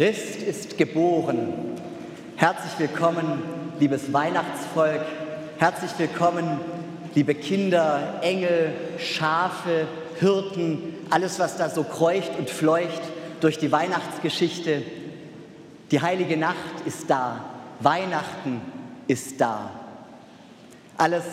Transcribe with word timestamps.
Christ 0.00 0.40
ist 0.40 0.78
geboren. 0.78 1.52
Herzlich 2.36 2.72
willkommen, 2.78 3.42
liebes 3.80 4.10
Weihnachtsvolk. 4.14 5.02
Herzlich 5.58 5.90
willkommen, 5.98 6.58
liebe 7.14 7.34
Kinder, 7.34 8.14
Engel, 8.22 8.72
Schafe, 8.96 9.86
Hirten, 10.18 10.94
alles, 11.10 11.38
was 11.38 11.58
da 11.58 11.68
so 11.68 11.82
kreucht 11.82 12.30
und 12.38 12.48
fleucht 12.48 13.02
durch 13.42 13.58
die 13.58 13.70
Weihnachtsgeschichte. 13.70 14.80
Die 15.90 16.00
heilige 16.00 16.38
Nacht 16.38 16.56
ist 16.86 17.10
da. 17.10 17.44
Weihnachten 17.80 18.62
ist 19.06 19.38
da. 19.38 19.70
Alles, 20.96 21.24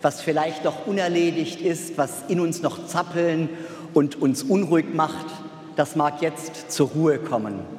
was 0.00 0.20
vielleicht 0.20 0.62
noch 0.62 0.86
unerledigt 0.86 1.60
ist, 1.60 1.98
was 1.98 2.22
in 2.28 2.38
uns 2.38 2.62
noch 2.62 2.86
zappeln 2.86 3.48
und 3.94 4.14
uns 4.22 4.44
unruhig 4.44 4.94
macht, 4.94 5.26
das 5.74 5.96
mag 5.96 6.22
jetzt 6.22 6.70
zur 6.70 6.90
Ruhe 6.90 7.18
kommen. 7.18 7.74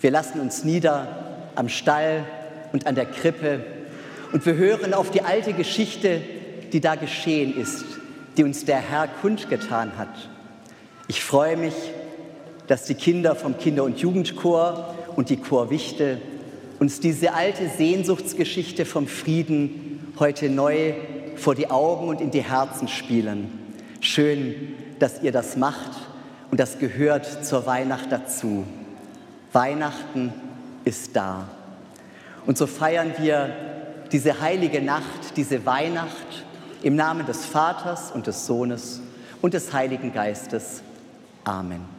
Wir 0.00 0.10
lassen 0.10 0.40
uns 0.40 0.64
nieder 0.64 1.08
am 1.54 1.68
Stall 1.68 2.24
und 2.72 2.86
an 2.86 2.94
der 2.94 3.06
Krippe 3.06 3.64
und 4.32 4.44
wir 4.44 4.54
hören 4.54 4.92
auf 4.92 5.10
die 5.10 5.22
alte 5.22 5.52
Geschichte, 5.52 6.20
die 6.72 6.80
da 6.80 6.96
geschehen 6.96 7.56
ist, 7.56 7.84
die 8.36 8.44
uns 8.44 8.64
der 8.64 8.78
Herr 8.78 9.08
kundgetan 9.08 9.96
hat. 9.96 10.28
Ich 11.08 11.22
freue 11.22 11.56
mich, 11.56 11.74
dass 12.66 12.84
die 12.84 12.94
Kinder 12.94 13.34
vom 13.36 13.56
Kinder- 13.56 13.84
und 13.84 13.98
Jugendchor 13.98 14.94
und 15.14 15.30
die 15.30 15.36
Chorwichte 15.36 16.20
uns 16.78 17.00
diese 17.00 17.32
alte 17.32 17.68
Sehnsuchtsgeschichte 17.68 18.84
vom 18.84 19.06
Frieden 19.06 20.12
heute 20.18 20.50
neu 20.50 20.92
vor 21.36 21.54
die 21.54 21.70
Augen 21.70 22.08
und 22.08 22.20
in 22.20 22.30
die 22.30 22.42
Herzen 22.42 22.88
spielen. 22.88 23.50
Schön, 24.00 24.74
dass 24.98 25.22
ihr 25.22 25.32
das 25.32 25.56
macht 25.56 25.92
und 26.50 26.60
das 26.60 26.78
gehört 26.78 27.44
zur 27.44 27.66
Weihnacht 27.66 28.10
dazu. 28.12 28.64
Weihnachten 29.52 30.32
ist 30.84 31.16
da. 31.16 31.48
Und 32.46 32.58
so 32.58 32.66
feiern 32.66 33.12
wir 33.18 33.50
diese 34.12 34.40
heilige 34.40 34.80
Nacht, 34.80 35.36
diese 35.36 35.66
Weihnacht 35.66 36.44
im 36.82 36.94
Namen 36.94 37.26
des 37.26 37.44
Vaters 37.44 38.12
und 38.12 38.26
des 38.26 38.46
Sohnes 38.46 39.00
und 39.42 39.54
des 39.54 39.72
Heiligen 39.72 40.12
Geistes. 40.12 40.82
Amen. 41.44 41.95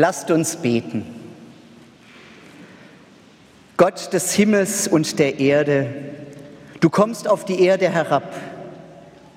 Lasst 0.00 0.30
uns 0.30 0.54
beten. 0.54 1.04
Gott 3.76 4.12
des 4.12 4.32
Himmels 4.32 4.86
und 4.86 5.18
der 5.18 5.40
Erde, 5.40 5.88
du 6.78 6.88
kommst 6.88 7.26
auf 7.26 7.44
die 7.44 7.60
Erde 7.60 7.88
herab 7.88 8.32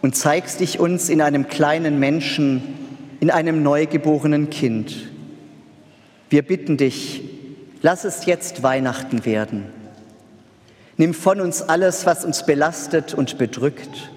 und 0.03 0.15
zeigst 0.15 0.59
dich 0.59 0.79
uns 0.79 1.09
in 1.09 1.19
einem 1.19 1.47
kleinen 1.47 1.97
Menschen, 1.97 2.61
in 3.21 3.31
einem 3.31 3.63
neugeborenen 3.63 4.51
Kind. 4.51 5.09
Wir 6.29 6.43
bitten 6.43 6.77
dich, 6.77 7.23
lass 7.81 8.03
es 8.03 8.27
jetzt 8.27 8.61
Weihnachten 8.61 9.25
werden. 9.25 9.65
Nimm 10.95 11.15
von 11.15 11.41
uns 11.41 11.63
alles, 11.63 12.05
was 12.05 12.23
uns 12.23 12.45
belastet 12.45 13.15
und 13.15 13.39
bedrückt. 13.39 14.11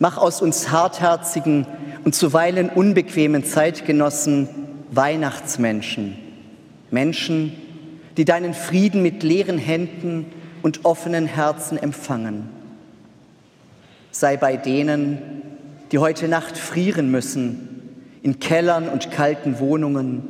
Mach 0.00 0.18
aus 0.18 0.42
uns 0.42 0.72
hartherzigen 0.72 1.64
und 2.04 2.16
zuweilen 2.16 2.70
unbequemen 2.70 3.44
Zeitgenossen 3.44 4.63
Weihnachtsmenschen, 4.96 6.16
Menschen, 6.90 7.52
die 8.16 8.24
deinen 8.24 8.54
Frieden 8.54 9.02
mit 9.02 9.22
leeren 9.22 9.58
Händen 9.58 10.26
und 10.62 10.84
offenen 10.84 11.26
Herzen 11.26 11.76
empfangen. 11.76 12.48
Sei 14.10 14.36
bei 14.36 14.56
denen, 14.56 15.18
die 15.92 15.98
heute 15.98 16.28
Nacht 16.28 16.56
frieren 16.56 17.10
müssen, 17.10 17.68
in 18.22 18.38
Kellern 18.38 18.88
und 18.88 19.10
kalten 19.10 19.58
Wohnungen, 19.58 20.22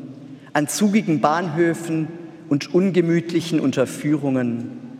an 0.52 0.68
zugigen 0.68 1.20
Bahnhöfen 1.20 2.08
und 2.48 2.74
ungemütlichen 2.74 3.60
Unterführungen. 3.60 4.98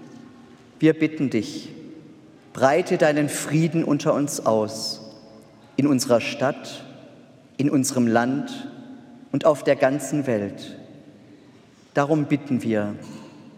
Wir 0.79 0.93
bitten 0.93 1.31
dich, 1.31 1.71
breite 2.53 2.99
deinen 2.99 3.29
Frieden 3.29 3.85
unter 3.85 4.15
uns 4.15 4.45
aus, 4.45 5.01
in 5.77 5.87
unserer 5.87 6.21
Stadt, 6.21 6.85
in 7.57 7.71
unserem 7.71 8.07
Land 8.07 8.69
und 9.35 9.47
auf 9.47 9.65
der 9.65 9.75
ganzen 9.75 10.29
Welt. 10.29 10.77
Darum 11.93 12.27
bitten 12.27 12.63
wir 12.63 12.95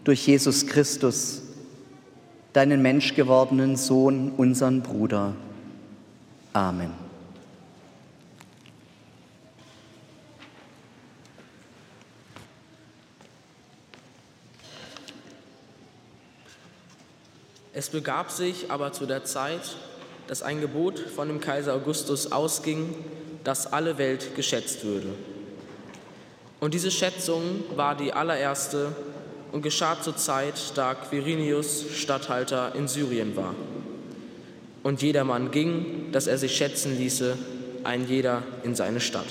durch 0.05 0.25
Jesus 0.25 0.65
Christus, 0.65 1.43
deinen 2.51 2.81
menschgewordenen 2.81 3.75
Sohn, 3.75 4.31
unseren 4.31 4.81
Bruder. 4.81 5.35
Amen. 6.51 6.89
Es 17.71 17.89
begab 17.89 18.31
sich 18.31 18.71
aber 18.71 18.93
zu 18.93 19.05
der 19.05 19.25
Zeit, 19.25 19.75
dass 20.25 20.41
ein 20.41 20.59
Gebot 20.59 20.97
von 20.97 21.27
dem 21.27 21.39
Kaiser 21.39 21.75
Augustus 21.75 22.31
ausging, 22.31 22.95
dass 23.43 23.71
alle 23.71 23.99
Welt 23.99 24.35
geschätzt 24.35 24.83
würde. 24.83 25.13
Und 26.59 26.73
diese 26.73 26.91
Schätzung 26.91 27.63
war 27.75 27.95
die 27.95 28.13
allererste 28.13 28.95
und 29.51 29.61
geschah 29.61 30.01
zur 30.01 30.17
Zeit, 30.17 30.73
da 30.75 30.95
Quirinius 30.95 31.85
Statthalter 31.93 32.73
in 32.75 32.87
Syrien 32.87 33.35
war. 33.35 33.53
Und 34.83 35.01
jedermann 35.01 35.51
ging, 35.51 36.11
dass 36.11 36.27
er 36.27 36.37
sich 36.37 36.55
schätzen 36.55 36.97
ließe, 36.97 37.37
ein 37.83 38.07
jeder 38.07 38.43
in 38.63 38.75
seine 38.75 38.99
Stadt. 38.99 39.27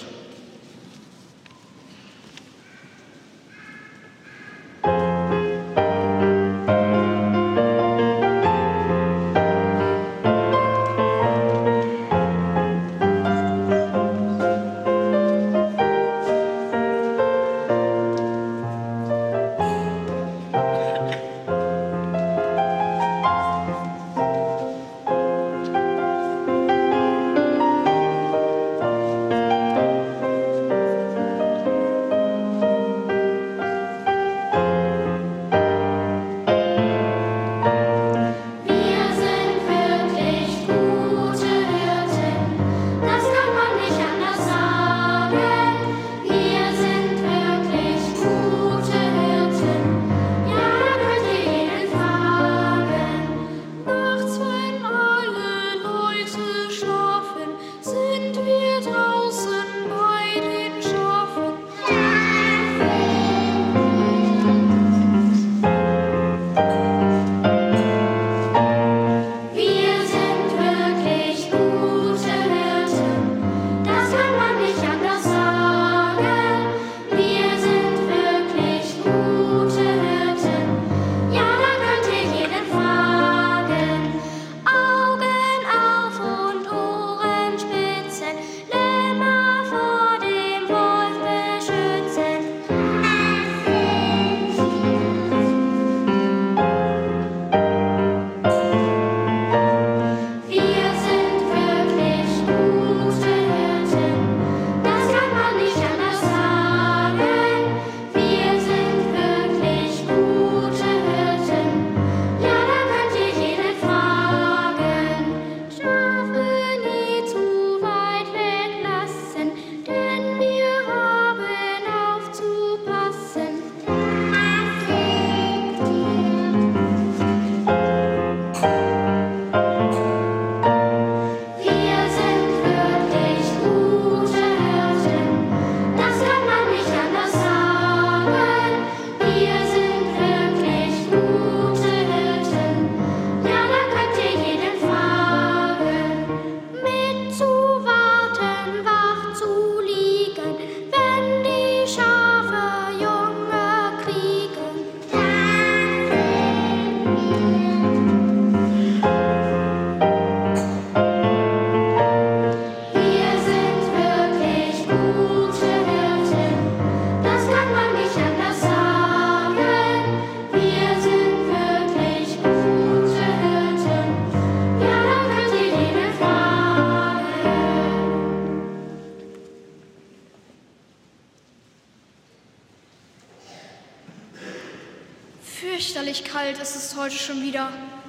Heute 187.07 187.19
schon 187.19 187.41
wieder. 187.41 187.69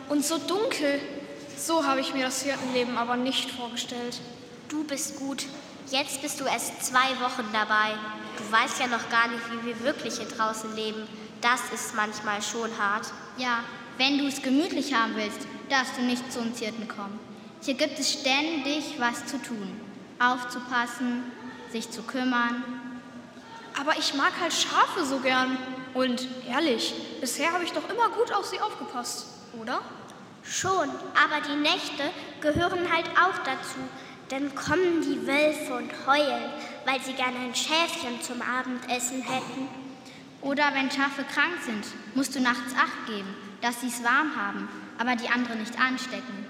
Und 0.10 0.25
so 0.25 0.39
dunkel. 0.39 1.00
So 1.56 1.86
habe 1.86 2.00
ich 2.00 2.16
mir 2.16 2.25
das 2.25 2.42
Hirtenleben 2.42 2.98
aber 2.98 3.16
nicht 3.16 3.51
vorgestellt. 3.51 4.20
Du 4.70 4.84
bist 4.86 5.18
gut. 5.18 5.46
Jetzt 5.92 6.20
bist 6.24 6.39
du 6.39 6.46
erst 6.46 6.84
zwei 6.84 7.08
Wochen 7.22 7.46
dabei. 7.54 7.92
Du 8.38 8.51
weißt 8.51 8.80
ja 8.80 8.88
noch 8.88 9.08
gar 9.12 9.27
nicht, 9.27 9.44
wie 9.51 9.68
wir 9.68 9.84
wirklich 9.84 10.18
hier 10.18 10.27
draußen 10.27 10.75
leben. 10.75 11.08
Das 11.42 11.62
ist 11.72 11.96
manchmal 11.96 12.42
schon 12.42 12.75
hart. 12.80 13.06
Ja, 13.38 13.63
wenn 14.00 14.18
du 14.18 14.25
es 14.25 14.42
gemütlich 14.42 14.96
haben 14.96 15.16
willst, 15.16 15.48
darfst 15.70 15.96
du 15.98 16.01
nicht 16.01 16.32
zu 16.32 16.39
uns 16.39 16.58
Hirten 16.58 16.88
kommen. 16.88 17.20
Hier 17.62 17.75
gibt 17.75 18.00
es 18.00 18.13
ständig 18.13 18.96
was 18.98 19.27
zu 19.27 19.39
tun. 19.39 19.80
Aufzupassen, 20.18 21.24
sich 21.72 21.92
zu 21.92 22.01
kümmern. 22.01 22.63
Aber 23.80 23.96
ich 24.00 24.16
mag 24.16 24.32
halt 24.42 24.54
Schafe 24.54 25.06
so 25.06 25.20
gern. 25.20 25.56
Und 25.94 26.27
ehrlich, 26.50 26.96
bisher 27.19 27.51
habe 27.51 27.63
ich 27.63 27.71
doch 27.71 27.89
immer 27.89 28.09
gut 28.09 28.31
auf 28.33 28.45
sie 28.45 28.59
aufgepasst, 28.59 29.27
oder? 29.59 29.81
Schon, 30.43 30.89
aber 30.89 31.41
die 31.47 31.55
Nächte 31.55 32.03
gehören 32.41 32.91
halt 32.91 33.07
auch 33.09 33.38
dazu. 33.43 33.79
Dann 34.29 34.53
kommen 34.55 35.01
die 35.01 35.25
Wölfe 35.27 35.75
und 35.75 35.91
heulen, 36.05 36.51
weil 36.86 37.01
sie 37.01 37.13
gerne 37.13 37.38
ein 37.39 37.55
Schäfchen 37.55 38.21
zum 38.21 38.41
Abendessen 38.41 39.21
hätten. 39.21 39.67
Oder 40.41 40.63
wenn 40.74 40.91
Schafe 40.91 41.24
krank 41.24 41.57
sind, 41.65 41.86
musst 42.15 42.36
du 42.36 42.41
nachts 42.41 42.74
Acht 42.75 43.07
geben, 43.07 43.36
dass 43.62 43.81
sie 43.81 43.88
es 43.88 44.03
warm 44.03 44.36
haben, 44.36 44.69
aber 44.97 45.15
die 45.15 45.29
anderen 45.29 45.59
nicht 45.59 45.79
anstecken. 45.79 46.47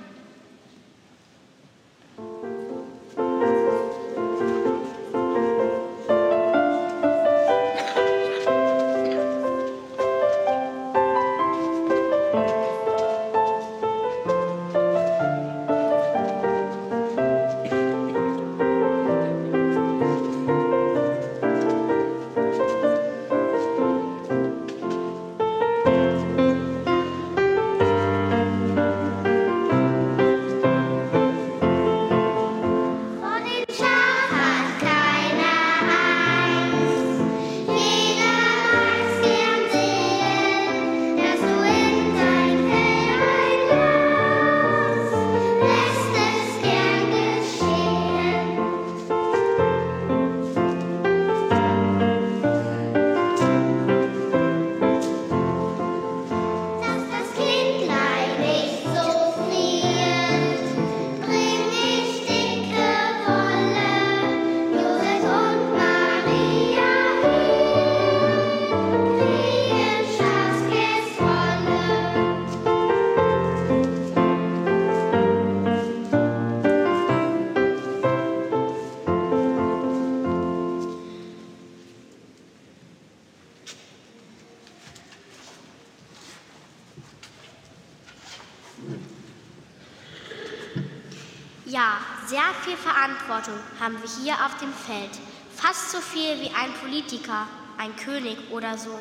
Haben 93.88 94.02
wir 94.02 94.22
hier 94.22 94.34
auf 94.46 94.58
dem 94.58 94.74
Feld. 94.74 95.12
Fast 95.56 95.92
so 95.92 96.00
viel 96.00 96.42
wie 96.42 96.54
ein 96.54 96.74
Politiker, 96.82 97.48
ein 97.78 97.96
König 97.96 98.38
oder 98.52 98.78
so. 98.78 99.00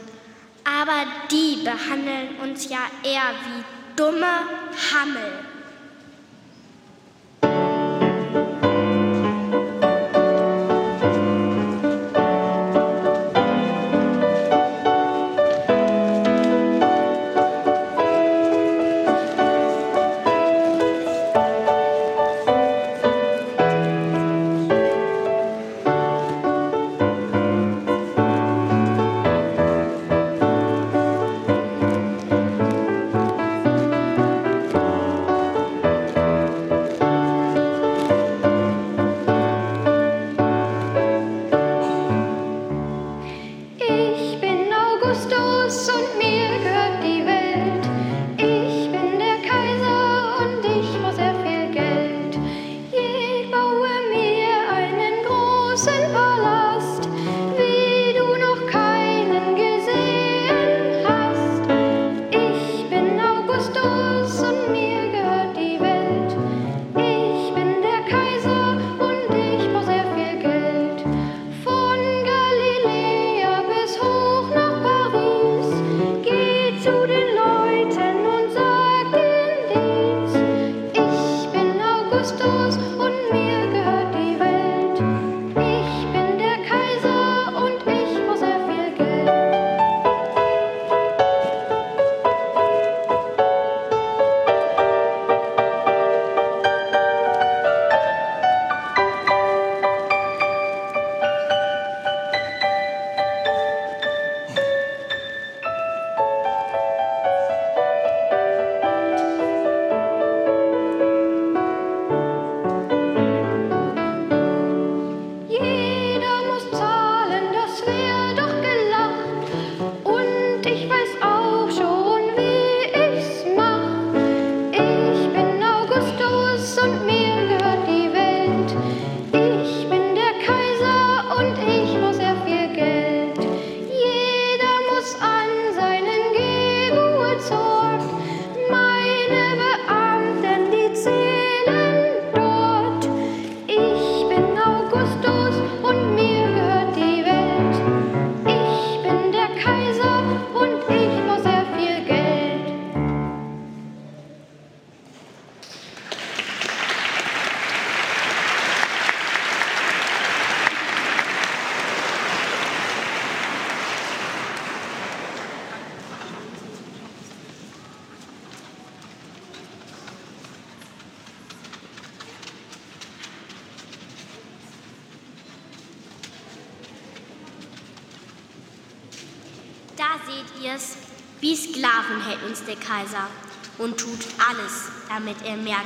Aber 0.62 1.06
die 1.28 1.64
behandeln 1.64 2.38
uns 2.40 2.68
ja 2.68 2.78
eher 3.02 3.32
wie 3.44 3.64
dumme 3.96 4.30
Hammel. 4.92 5.45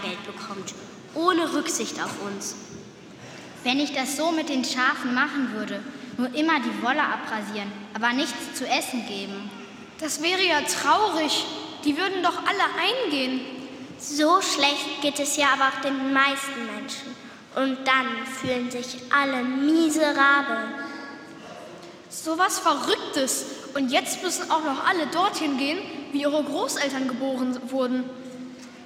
Damit 0.01 0.05
er 0.05 0.09
mehr 0.09 0.17
Geld 0.17 0.27
bekommt, 0.27 0.75
ohne 1.15 1.53
Rücksicht 1.55 2.03
auf 2.03 2.23
uns. 2.27 2.55
Wenn 3.63 3.79
ich 3.79 3.93
das 3.93 4.17
so 4.17 4.33
mit 4.33 4.49
den 4.49 4.65
Schafen 4.65 5.15
machen 5.15 5.53
würde, 5.53 5.83
nur 6.17 6.35
immer 6.35 6.61
die 6.61 6.83
Wolle 6.83 7.03
abrasieren, 7.03 7.71
aber 7.95 8.13
nichts 8.13 8.55
zu 8.55 8.67
essen 8.67 9.07
geben. 9.07 9.51
Das 10.01 10.23
wäre 10.23 10.43
ja 10.43 10.61
traurig. 10.63 11.45
Die 11.85 11.97
würden 11.97 12.23
doch 12.23 12.39
alle 12.39 13.07
eingehen. 13.07 13.41
So 13.99 14.41
schlecht 14.41 15.03
geht 15.03 15.19
es 15.19 15.37
ja 15.37 15.49
aber 15.53 15.69
auch 15.69 15.81
den 15.83 16.13
meisten 16.13 16.67
Menschen. 16.75 17.15
Und 17.55 17.87
dann 17.87 18.27
fühlen 18.27 18.71
sich 18.71 18.99
alle 19.11 19.43
miserabel. 19.43 20.69
So 22.09 22.39
was 22.39 22.59
Verrücktes. 22.59 23.47
Und 23.75 23.91
jetzt 23.91 24.23
müssen 24.23 24.51
auch 24.51 24.65
noch 24.65 24.87
alle 24.87 25.07
dorthin 25.09 25.59
gehen, 25.59 25.79
wie 26.13 26.23
ihre 26.23 26.43
Großeltern 26.43 27.09
geboren 27.09 27.59
wurden. 27.71 28.05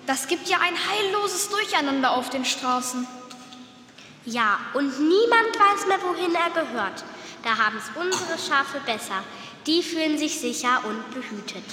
Das 0.06 0.28
gibt 0.28 0.48
ja 0.48 0.58
ein 0.60 0.74
heilloses 0.74 1.48
Durcheinander 1.48 2.12
auf 2.12 2.30
den 2.30 2.44
Straßen. 2.44 3.06
Ja, 4.26 4.58
und 4.74 4.98
niemand 5.00 5.58
weiß 5.58 5.86
mehr, 5.86 5.98
wohin 6.02 6.34
er 6.34 6.50
gehört. 6.50 7.04
Da 7.42 7.58
haben 7.58 7.76
es 7.76 7.90
unsere 7.94 8.38
Schafe 8.38 8.80
besser. 8.84 9.22
Die 9.66 9.82
fühlen 9.82 10.18
sich 10.18 10.38
sicher 10.40 10.80
und 10.84 11.10
behütet. 11.14 11.64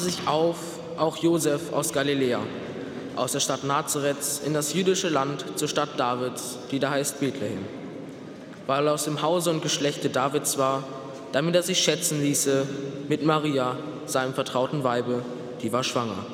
Machte 0.00 0.16
sich 0.16 0.28
auf 0.28 0.56
auch 0.96 1.16
Josef 1.18 1.72
aus 1.72 1.92
Galiläa, 1.92 2.40
aus 3.16 3.32
der 3.32 3.40
Stadt 3.40 3.64
Nazareth 3.64 4.40
in 4.46 4.54
das 4.54 4.72
jüdische 4.72 5.10
Land 5.10 5.44
zur 5.56 5.68
Stadt 5.68 5.98
Davids, 5.98 6.56
die 6.70 6.78
da 6.78 6.90
heißt 6.90 7.20
Bethlehem, 7.20 7.66
weil 8.66 8.86
er 8.86 8.94
aus 8.94 9.04
dem 9.04 9.20
Hause 9.20 9.50
und 9.50 9.62
Geschlechte 9.62 10.08
Davids 10.08 10.56
war, 10.56 10.84
damit 11.32 11.54
er 11.54 11.62
sich 11.62 11.80
schätzen 11.80 12.22
ließe 12.22 12.66
mit 13.08 13.24
Maria, 13.24 13.76
seinem 14.06 14.32
vertrauten 14.32 14.84
Weibe, 14.84 15.22
die 15.60 15.72
war 15.72 15.84
schwanger. 15.84 16.24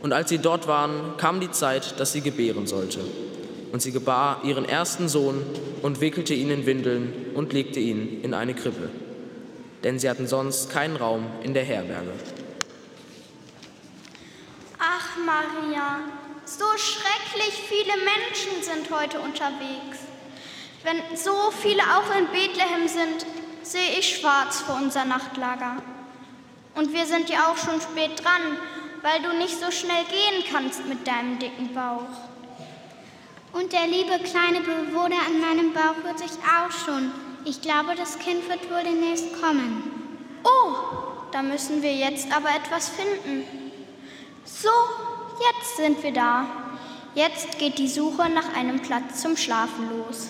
Und 0.00 0.12
als 0.12 0.28
sie 0.28 0.38
dort 0.38 0.68
waren, 0.68 1.16
kam 1.16 1.40
die 1.40 1.50
Zeit, 1.50 1.98
dass 1.98 2.12
sie 2.12 2.20
gebären 2.20 2.66
sollte. 2.68 3.00
Und 3.72 3.82
sie 3.82 3.92
gebar 3.92 4.42
ihren 4.44 4.64
ersten 4.64 5.08
Sohn 5.08 5.42
und 5.82 6.00
wickelte 6.00 6.34
ihn 6.34 6.50
in 6.50 6.66
Windeln 6.66 7.12
und 7.34 7.52
legte 7.52 7.80
ihn 7.80 8.20
in 8.22 8.32
eine 8.32 8.54
Krippe. 8.54 8.88
Denn 9.82 9.98
sie 9.98 10.08
hatten 10.08 10.26
sonst 10.26 10.70
keinen 10.70 10.96
Raum 10.96 11.26
in 11.42 11.52
der 11.52 11.64
Herberge. 11.64 12.12
Maria, 15.30 16.00
so 16.44 16.64
schrecklich 16.76 17.54
viele 17.68 17.92
Menschen 17.98 18.62
sind 18.62 18.90
heute 18.90 19.20
unterwegs. 19.20 19.98
Wenn 20.82 21.16
so 21.16 21.52
viele 21.52 21.82
auch 21.82 22.10
in 22.18 22.26
Bethlehem 22.26 22.88
sind, 22.88 23.24
sehe 23.62 23.98
ich 23.98 24.18
schwarz 24.18 24.60
vor 24.60 24.74
unser 24.82 25.04
Nachtlager. 25.04 25.76
Und 26.74 26.92
wir 26.92 27.06
sind 27.06 27.28
ja 27.28 27.46
auch 27.46 27.56
schon 27.56 27.80
spät 27.80 28.24
dran, 28.24 28.58
weil 29.02 29.22
du 29.22 29.32
nicht 29.38 29.60
so 29.60 29.70
schnell 29.70 30.04
gehen 30.06 30.44
kannst 30.50 30.84
mit 30.86 31.06
deinem 31.06 31.38
dicken 31.38 31.74
Bauch. 31.74 32.10
Und 33.52 33.72
der 33.72 33.86
liebe 33.86 34.18
kleine 34.24 34.62
Bewohner 34.62 35.20
an 35.26 35.40
meinem 35.40 35.72
Bauch 35.72 36.02
wird 36.02 36.18
sich 36.18 36.32
auch 36.42 36.72
schon. 36.72 37.12
Ich 37.44 37.62
glaube, 37.62 37.94
das 37.94 38.18
Kind 38.18 38.48
wird 38.48 38.68
wohl 38.68 38.82
demnächst 38.82 39.40
kommen. 39.40 40.08
Oh, 40.42 40.74
da 41.30 41.40
müssen 41.42 41.82
wir 41.82 41.94
jetzt 41.94 42.32
aber 42.32 42.48
etwas 42.50 42.88
finden. 42.88 43.44
So, 44.44 44.70
jetzt 45.40 45.76
sind 45.76 46.02
wir 46.02 46.12
da. 46.12 46.46
Jetzt 47.14 47.58
geht 47.58 47.78
die 47.78 47.88
Suche 47.88 48.28
nach 48.30 48.54
einem 48.54 48.80
Platz 48.80 49.22
zum 49.22 49.36
Schlafen 49.36 49.88
los. 49.90 50.28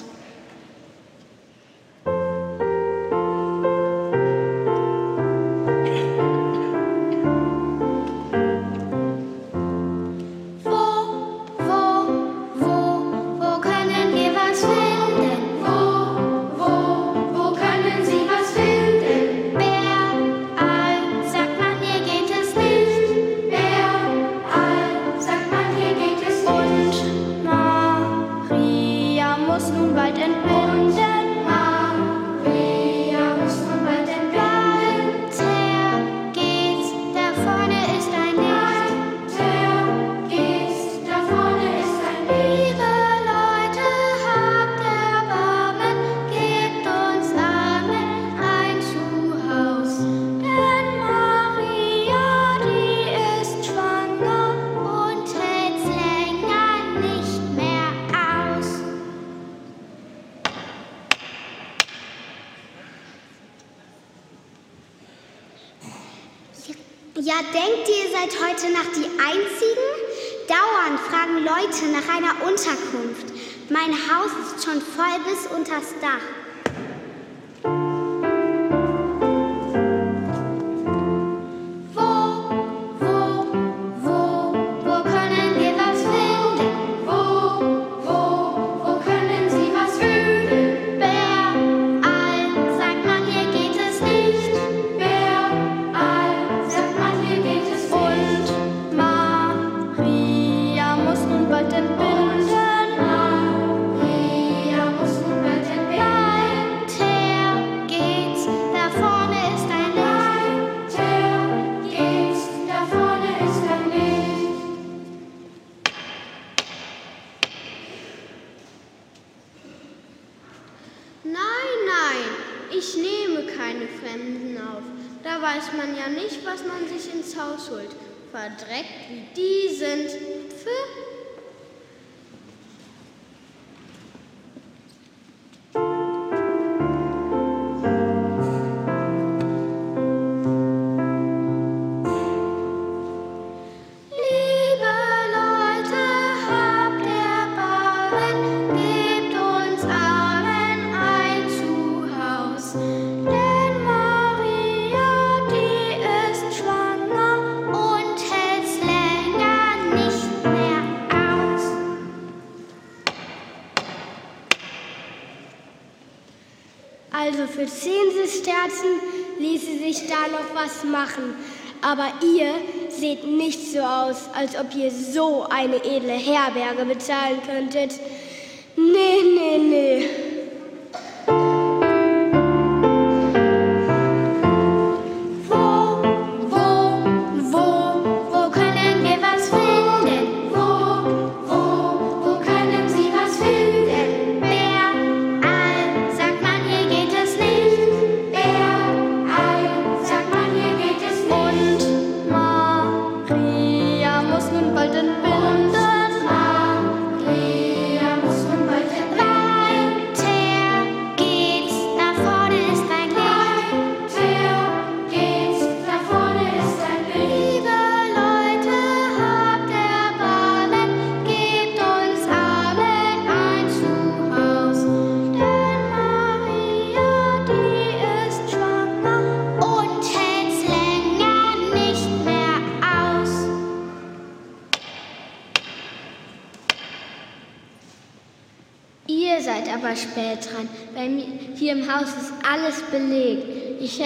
Machen. 170.85 171.35
Aber 171.83 172.09
ihr 172.23 172.55
seht 172.91 173.27
nicht 173.27 173.73
so 173.73 173.81
aus, 173.81 174.29
als 174.35 174.55
ob 174.57 174.75
ihr 174.75 174.91
so 174.91 175.47
eine 175.49 175.77
edle 175.77 176.13
Herberge 176.13 176.85
bezahlen 176.85 177.43
könntet. 177.47 177.99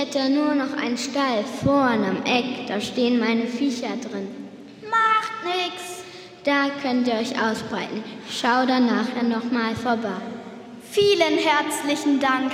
Hätte 0.05 0.29
nur 0.29 0.55
noch 0.55 0.77
einen 0.77 0.99
Stall 0.99 1.45
vorn 1.63 2.05
am 2.05 2.23
Eck. 2.25 2.67
Da 2.69 2.81
stehen 2.81 3.19
meine 3.19 3.47
Viecher 3.47 3.97
drin. 3.97 4.29
Macht 4.83 5.33
nix. 5.45 6.03
Da 6.45 6.69
könnt 6.83 7.09
ihr 7.09 7.15
euch 7.15 7.33
ausbreiten. 7.41 8.05
Schau 8.31 8.67
dann 8.67 8.87
nachher 8.87 9.23
noch 9.23 9.51
mal 9.51 9.75
vorbei. 9.75 10.21
Vielen 10.91 11.39
herzlichen 11.39 12.21
Dank. 12.21 12.53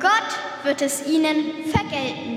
Gott 0.00 0.64
wird 0.64 0.80
es 0.80 1.06
Ihnen 1.06 1.66
vergelten. 1.72 2.31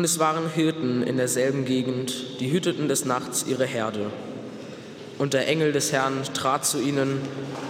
Und 0.00 0.04
es 0.04 0.18
waren 0.18 0.50
Hirten 0.50 1.02
in 1.02 1.18
derselben 1.18 1.66
Gegend, 1.66 2.40
die 2.40 2.50
hüteten 2.50 2.88
des 2.88 3.04
Nachts 3.04 3.44
ihre 3.46 3.66
Herde. 3.66 4.06
Und 5.18 5.34
der 5.34 5.46
Engel 5.46 5.72
des 5.72 5.92
Herrn 5.92 6.22
trat 6.32 6.64
zu 6.64 6.80
ihnen, 6.80 7.20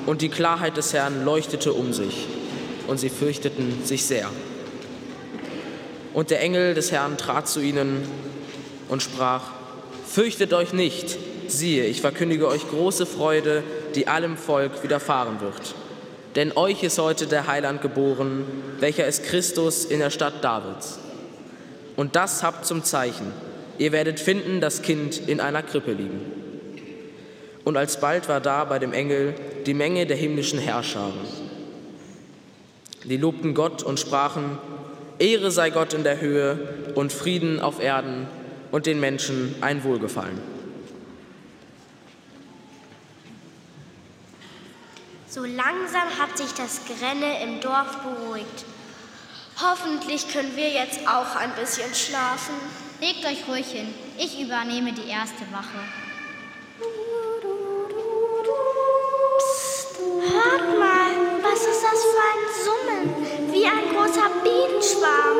und 0.06 0.22
die 0.22 0.28
Klarheit 0.28 0.76
des 0.76 0.92
Herrn 0.92 1.24
leuchtete 1.24 1.72
um 1.72 1.92
sich, 1.92 2.28
und 2.86 3.00
sie 3.00 3.08
fürchteten 3.08 3.84
sich 3.84 4.06
sehr. 4.06 4.30
Und 6.14 6.30
der 6.30 6.40
Engel 6.40 6.74
des 6.74 6.92
Herrn 6.92 7.18
trat 7.18 7.48
zu 7.48 7.58
ihnen 7.58 8.04
und 8.88 9.02
sprach, 9.02 9.50
Fürchtet 10.06 10.52
euch 10.52 10.72
nicht, 10.72 11.18
siehe, 11.48 11.86
ich 11.86 12.00
verkündige 12.00 12.46
euch 12.46 12.62
große 12.70 13.06
Freude, 13.06 13.64
die 13.96 14.06
allem 14.06 14.36
Volk 14.36 14.84
widerfahren 14.84 15.40
wird. 15.40 15.74
Denn 16.36 16.52
euch 16.56 16.84
ist 16.84 17.00
heute 17.00 17.26
der 17.26 17.48
Heiland 17.48 17.82
geboren, 17.82 18.44
welcher 18.78 19.08
ist 19.08 19.24
Christus 19.24 19.84
in 19.84 19.98
der 19.98 20.10
Stadt 20.10 20.44
Davids. 20.44 21.00
Und 22.00 22.16
das 22.16 22.42
habt 22.42 22.64
zum 22.64 22.82
Zeichen. 22.82 23.30
Ihr 23.76 23.92
werdet 23.92 24.20
finden 24.20 24.62
das 24.62 24.80
Kind 24.80 25.28
in 25.28 25.38
einer 25.38 25.62
Krippe 25.62 25.92
liegen. 25.92 26.32
Und 27.62 27.76
alsbald 27.76 28.26
war 28.26 28.40
da 28.40 28.64
bei 28.64 28.78
dem 28.78 28.94
Engel 28.94 29.34
die 29.66 29.74
Menge 29.74 30.06
der 30.06 30.16
himmlischen 30.16 30.58
Herrscher. 30.58 31.12
Die 33.04 33.18
lobten 33.18 33.52
Gott 33.52 33.82
und 33.82 34.00
sprachen, 34.00 34.56
Ehre 35.18 35.50
sei 35.50 35.68
Gott 35.68 35.92
in 35.92 36.02
der 36.02 36.22
Höhe 36.22 36.92
und 36.94 37.12
Frieden 37.12 37.60
auf 37.60 37.82
Erden 37.82 38.26
und 38.70 38.86
den 38.86 38.98
Menschen 38.98 39.56
ein 39.60 39.84
Wohlgefallen. 39.84 40.40
So 45.28 45.44
langsam 45.44 46.08
hat 46.18 46.38
sich 46.38 46.54
das 46.54 46.80
Gerenne 46.86 47.42
im 47.42 47.60
Dorf 47.60 47.98
beruhigt. 47.98 48.64
Hoffentlich 49.62 50.26
können 50.32 50.56
wir 50.56 50.70
jetzt 50.70 51.00
auch 51.06 51.36
ein 51.36 51.52
bisschen 51.54 51.94
schlafen. 51.94 52.54
Legt 52.98 53.26
euch 53.26 53.46
ruhig 53.46 53.66
hin. 53.66 53.92
Ich 54.16 54.40
übernehme 54.40 54.92
die 54.92 55.06
erste 55.06 55.42
Wache. 55.52 55.80
Psst, 59.38 59.98
hört 59.98 60.78
mal, 60.78 61.10
was 61.42 61.60
ist 61.60 61.82
das 61.82 62.04
für 62.04 62.24
ein 62.32 62.44
Summen? 62.64 63.52
Wie 63.52 63.66
ein 63.66 63.94
großer 63.94 64.30
Bienenschwarm. 64.42 65.38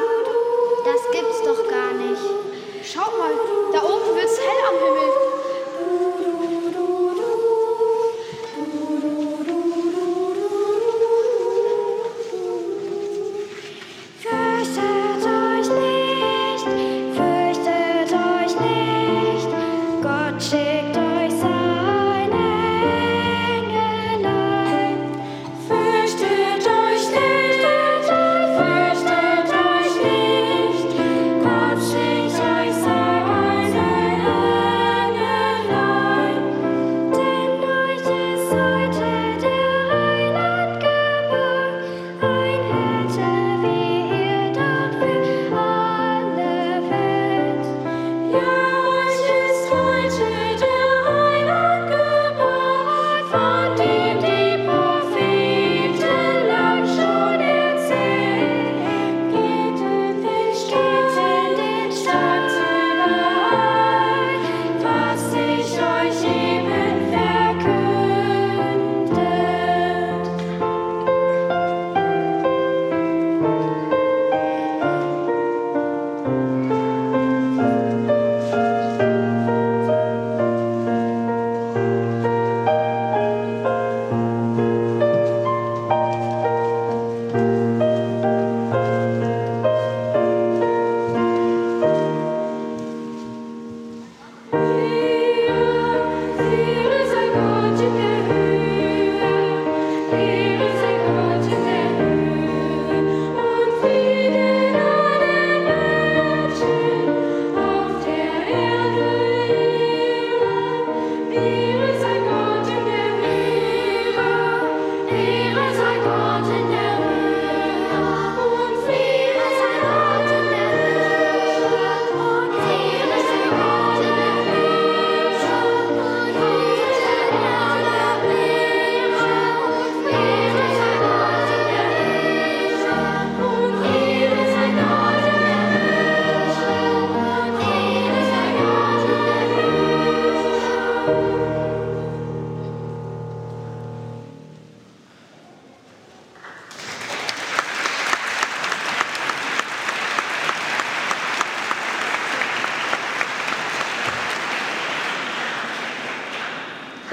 Das 0.84 1.00
gibt's 1.12 1.42
doch 1.42 1.66
gar 1.70 1.92
nicht. 1.94 2.22
Schaut 2.92 3.16
mal, 3.18 3.32
da 3.72 3.82
oben 3.82 4.16
wird's 4.16 4.38
hell 4.38 4.62
am 4.68 4.78
Himmel. 4.84 5.29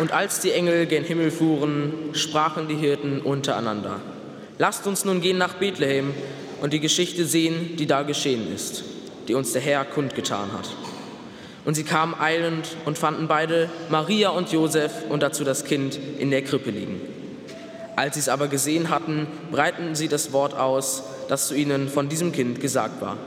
Und 0.07 0.13
als 0.13 0.39
die 0.39 0.53
Engel 0.53 0.85
gen 0.85 1.03
Himmel 1.03 1.31
fuhren, 1.31 1.91
sprachen 2.13 2.69
die 2.69 2.77
Hirten 2.77 3.19
untereinander. 3.19 3.99
Lasst 4.57 4.87
uns 4.87 5.03
nun 5.03 5.19
gehen 5.19 5.37
nach 5.37 5.55
Bethlehem 5.55 6.13
und 6.61 6.71
die 6.71 6.79
Geschichte 6.79 7.25
sehen, 7.25 7.75
die 7.75 7.87
da 7.87 8.03
geschehen 8.03 8.49
ist, 8.55 8.85
die 9.27 9.33
uns 9.33 9.51
der 9.51 9.61
Herr 9.61 9.83
kundgetan 9.83 10.53
hat. 10.53 10.69
Und 11.65 11.73
sie 11.73 11.83
kamen 11.83 12.15
eilend 12.17 12.69
und 12.85 12.97
fanden 12.97 13.27
beide, 13.27 13.69
Maria 13.89 14.29
und 14.29 14.49
Josef, 14.49 14.93
und 15.09 15.23
dazu 15.23 15.43
das 15.43 15.65
Kind 15.65 15.99
in 16.19 16.31
der 16.31 16.41
Krippe 16.41 16.71
liegen. 16.71 17.01
Als 17.97 18.13
sie 18.13 18.21
es 18.21 18.29
aber 18.29 18.47
gesehen 18.47 18.89
hatten, 18.89 19.27
breiteten 19.51 19.93
sie 19.93 20.07
das 20.07 20.31
Wort 20.31 20.53
aus, 20.53 21.03
das 21.27 21.49
zu 21.49 21.53
ihnen 21.53 21.89
von 21.89 22.07
diesem 22.07 22.31
Kind 22.31 22.61
gesagt 22.61 23.01
war. 23.01 23.17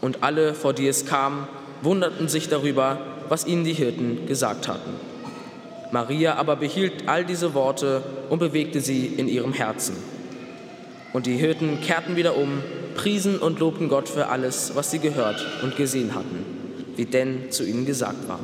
Und 0.00 0.22
alle, 0.22 0.54
vor 0.54 0.74
die 0.74 0.86
es 0.86 1.06
kam, 1.06 1.48
wunderten 1.82 2.28
sich 2.28 2.48
darüber, 2.48 3.00
was 3.28 3.48
ihnen 3.48 3.64
die 3.64 3.74
Hirten 3.74 4.26
gesagt 4.28 4.68
hatten. 4.68 5.13
Maria 5.90 6.34
aber 6.34 6.56
behielt 6.56 7.08
all 7.08 7.24
diese 7.24 7.54
Worte 7.54 8.02
und 8.30 8.38
bewegte 8.38 8.80
sie 8.80 9.06
in 9.06 9.28
ihrem 9.28 9.52
Herzen. 9.52 9.96
Und 11.12 11.26
die 11.26 11.36
Hirten 11.36 11.80
kehrten 11.80 12.16
wieder 12.16 12.36
um, 12.36 12.62
priesen 12.96 13.38
und 13.38 13.60
lobten 13.60 13.88
Gott 13.88 14.08
für 14.08 14.28
alles, 14.28 14.74
was 14.74 14.90
sie 14.90 14.98
gehört 14.98 15.44
und 15.62 15.76
gesehen 15.76 16.14
hatten, 16.14 16.44
wie 16.96 17.06
denn 17.06 17.52
zu 17.52 17.64
ihnen 17.64 17.86
gesagt 17.86 18.28
war. 18.28 18.40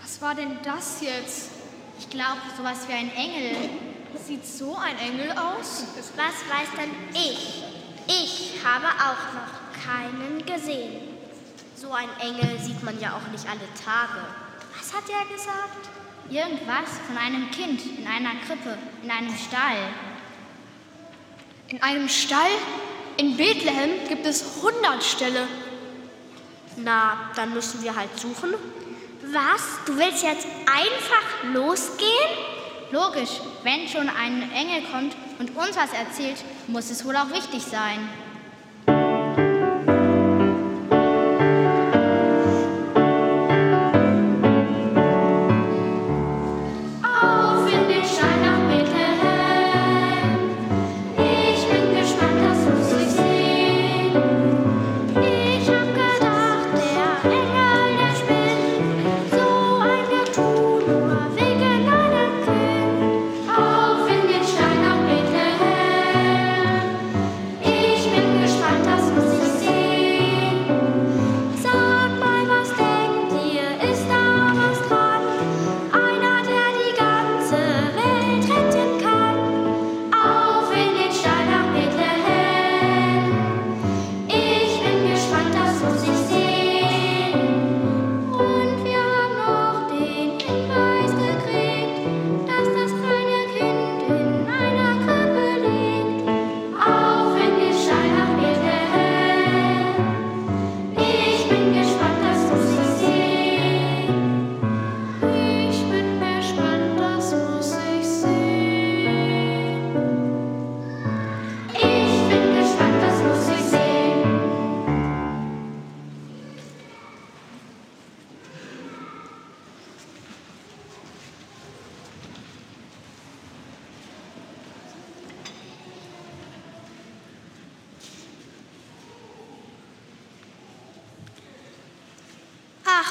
Was 0.00 0.22
war 0.22 0.34
denn 0.34 0.58
das 0.64 1.00
jetzt? 1.00 1.50
Ich 1.98 2.10
glaube, 2.10 2.38
sowas 2.56 2.86
wie 2.88 2.92
ein 2.92 3.10
Engel. 3.14 3.56
Sieht 4.24 4.46
so 4.46 4.76
ein 4.76 4.96
Engel 4.98 5.30
aus? 5.32 5.84
Was 6.16 6.16
weiß 6.16 6.68
denn 6.78 6.90
ich? 7.12 7.62
Ich 8.06 8.54
habe 8.64 8.86
auch 8.86 9.34
noch 9.34 9.84
keinen 9.84 10.44
gesehen. 10.46 11.15
So 11.78 11.92
ein 11.92 12.08
Engel 12.20 12.58
sieht 12.58 12.82
man 12.82 12.98
ja 12.98 13.10
auch 13.10 13.30
nicht 13.30 13.46
alle 13.46 13.60
Tage. 13.84 14.24
Was 14.78 14.94
hat 14.94 15.04
er 15.10 15.30
gesagt? 15.30 15.90
Irgendwas 16.30 16.88
von 17.06 17.18
einem 17.18 17.50
Kind 17.50 17.82
in 17.98 18.06
einer 18.06 18.30
Krippe, 18.46 18.78
in 19.02 19.10
einem 19.10 19.36
Stall. 19.36 19.76
In 21.68 21.82
einem 21.82 22.08
Stall? 22.08 22.48
In 23.18 23.36
Bethlehem 23.36 24.08
gibt 24.08 24.24
es 24.24 24.56
100 24.64 25.04
Ställe. 25.04 25.46
Na, 26.78 27.30
dann 27.36 27.52
müssen 27.52 27.82
wir 27.82 27.94
halt 27.94 28.18
suchen. 28.18 28.54
Was? 29.32 29.84
Du 29.84 29.98
willst 29.98 30.22
jetzt 30.22 30.46
einfach 30.64 31.52
losgehen? 31.52 32.08
Logisch, 32.90 33.40
wenn 33.64 33.86
schon 33.86 34.08
ein 34.08 34.50
Engel 34.52 34.82
kommt 34.90 35.14
und 35.38 35.54
uns 35.54 35.76
was 35.76 35.92
erzählt, 35.92 36.42
muss 36.68 36.88
es 36.88 37.04
wohl 37.04 37.16
auch 37.16 37.30
wichtig 37.30 37.62
sein. 37.62 38.08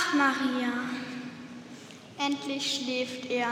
Ach, 0.07 0.13
Maria, 0.13 0.71
endlich 2.19 2.81
schläft 2.83 3.29
er. 3.31 3.47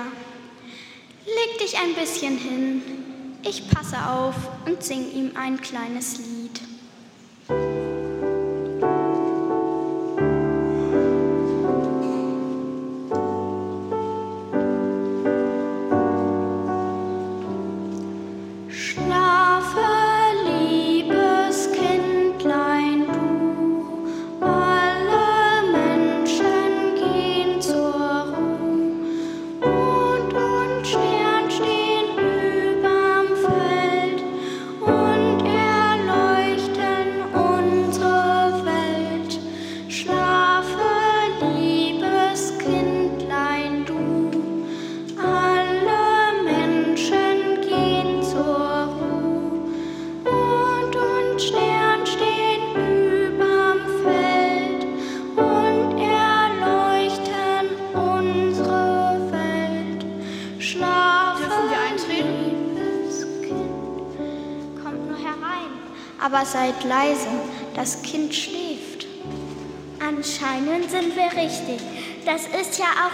Leg 1.25 1.57
dich 1.59 1.77
ein 1.77 1.95
bisschen 1.95 2.37
hin. 2.37 2.81
Ich 3.43 3.69
passe 3.69 3.97
auf 4.07 4.35
und 4.65 4.83
sing 4.83 5.11
ihm 5.13 5.31
ein 5.35 5.59
kleines 5.59 6.17
Lied. 6.17 6.32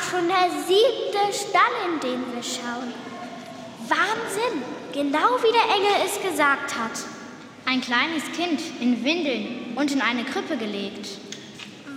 Schon 0.02 0.28
der 0.28 0.50
siebte 0.68 1.34
Stall, 1.34 1.76
in 1.86 2.00
den 2.00 2.34
wir 2.34 2.44
schauen. 2.44 2.94
Wahnsinn! 3.88 4.64
Genau 4.94 5.38
wie 5.42 5.52
der 5.52 5.76
Engel 5.76 6.06
es 6.06 6.22
gesagt 6.22 6.76
hat. 6.76 6.92
Ein 7.66 7.82
kleines 7.82 8.24
Kind 8.36 8.60
in 8.80 9.04
Windeln 9.04 9.74
und 9.76 9.92
in 9.92 10.02
eine 10.02 10.24
Krippe 10.24 10.58
gelegt. 10.58 11.08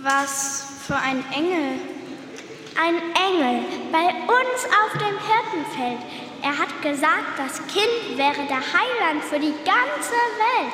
Was 0.03 0.65
für 0.85 0.95
ein 0.95 1.23
Engel. 1.33 1.79
Ein 2.79 2.95
Engel 3.15 3.65
bei 3.91 4.05
uns 4.05 4.65
auf 4.83 4.93
dem 4.93 5.17
Hirtenfeld. 5.17 5.99
Er 6.43 6.57
hat 6.57 6.81
gesagt, 6.81 7.37
das 7.37 7.57
Kind 7.67 8.17
wäre 8.17 8.45
der 8.47 8.57
Heiland 8.57 9.23
für 9.23 9.39
die 9.39 9.53
ganze 9.63 10.19
Welt. 10.43 10.73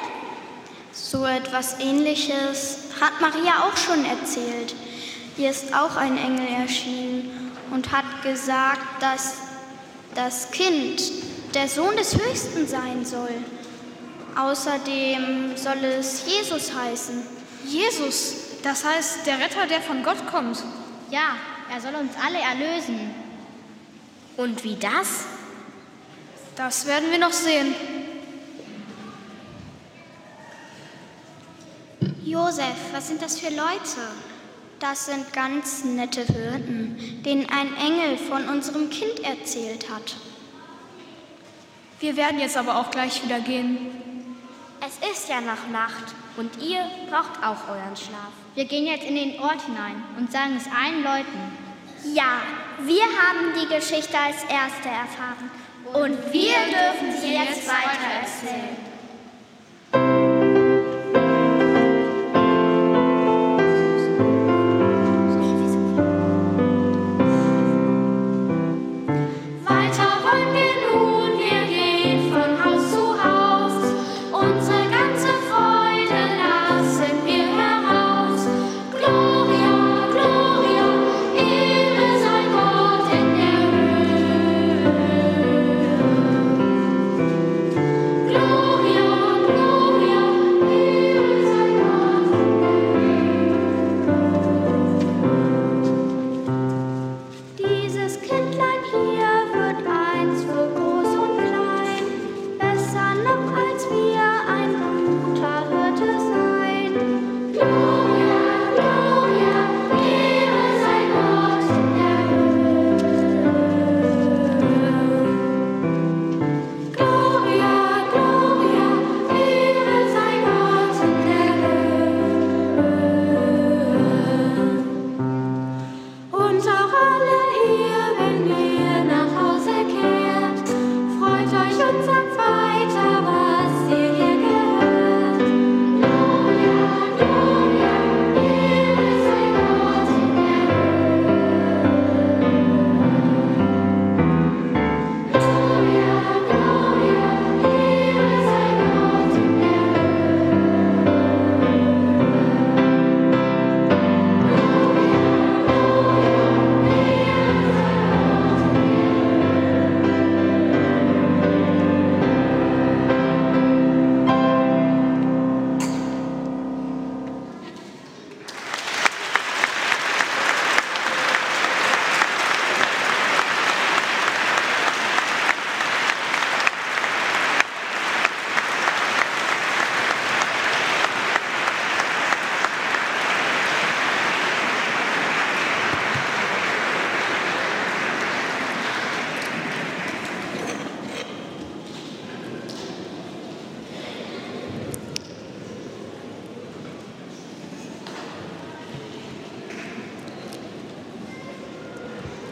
So 0.91 1.25
etwas 1.25 1.79
ähnliches 1.79 2.79
hat 2.99 3.21
Maria 3.21 3.63
auch 3.63 3.77
schon 3.77 4.03
erzählt. 4.03 4.75
Ihr 5.39 5.51
ist 5.51 5.73
auch 5.73 5.95
ein 5.95 6.17
Engel 6.17 6.47
erschienen 6.49 7.53
und 7.71 7.93
hat 7.93 8.23
gesagt, 8.23 9.01
dass 9.01 9.35
das 10.13 10.51
Kind 10.51 11.01
der 11.53 11.69
Sohn 11.69 11.95
des 11.95 12.13
Höchsten 12.13 12.67
sein 12.67 13.05
soll. 13.05 13.33
Außerdem 14.37 15.55
soll 15.55 15.77
es 15.85 16.25
Jesus 16.25 16.75
heißen. 16.75 17.23
Jesus, 17.65 18.35
das 18.63 18.83
heißt 18.83 19.25
der 19.25 19.39
Retter, 19.39 19.65
der 19.65 19.79
von 19.79 20.03
Gott 20.03 20.27
kommt. 20.29 20.61
Ja, 21.09 21.37
er 21.73 21.79
soll 21.79 21.95
uns 21.95 22.11
alle 22.21 22.39
erlösen. 22.39 22.99
Und 24.35 24.61
wie 24.65 24.75
das? 24.75 25.23
Das 26.57 26.85
werden 26.85 27.11
wir 27.11 27.17
noch 27.17 27.31
sehen. 27.31 27.73
Josef, 32.25 32.75
was 32.91 33.07
sind 33.07 33.21
das 33.21 33.39
für 33.39 33.49
Leute? 33.49 34.28
Das 34.79 35.07
sind 35.07 35.33
ganz 35.33 35.83
nette 35.83 36.21
Hirten, 36.21 37.21
denen 37.25 37.47
ein 37.49 37.75
Engel 37.75 38.17
von 38.17 38.47
unserem 38.47 38.89
Kind 38.89 39.19
erzählt 39.23 39.89
hat. 39.89 40.15
Wir 41.99 42.15
werden 42.15 42.39
jetzt 42.39 42.55
aber 42.55 42.77
auch 42.77 42.89
gleich 42.89 43.23
wieder 43.23 43.41
gehen. 43.41 44.37
Es 44.79 45.11
ist 45.11 45.29
ja 45.29 45.41
noch 45.41 45.67
Nacht 45.71 46.15
und 46.37 46.61
ihr 46.63 46.79
braucht 47.09 47.43
auch 47.43 47.67
euren 47.69 47.97
Schlaf. 47.97 48.31
Wir 48.55 48.65
gehen 48.65 48.87
jetzt 48.87 49.03
in 49.03 49.15
den 49.15 49.39
Ort 49.41 49.61
hinein 49.65 50.01
und 50.17 50.31
sagen 50.31 50.55
es 50.57 50.65
allen 50.65 51.03
Leuten. 51.03 52.15
Ja, 52.15 52.41
Wir 52.81 53.03
haben 53.03 53.53
die 53.59 53.67
Geschichte 53.67 54.17
als 54.17 54.43
Erste 54.43 54.87
erfahren. 54.87 55.51
Und 55.91 56.31
wir 56.31 56.55
dürfen 56.69 57.11
sie 57.19 57.33
jetzt 57.33 57.67
weiter 57.67 58.21
erzählen. 58.21 58.88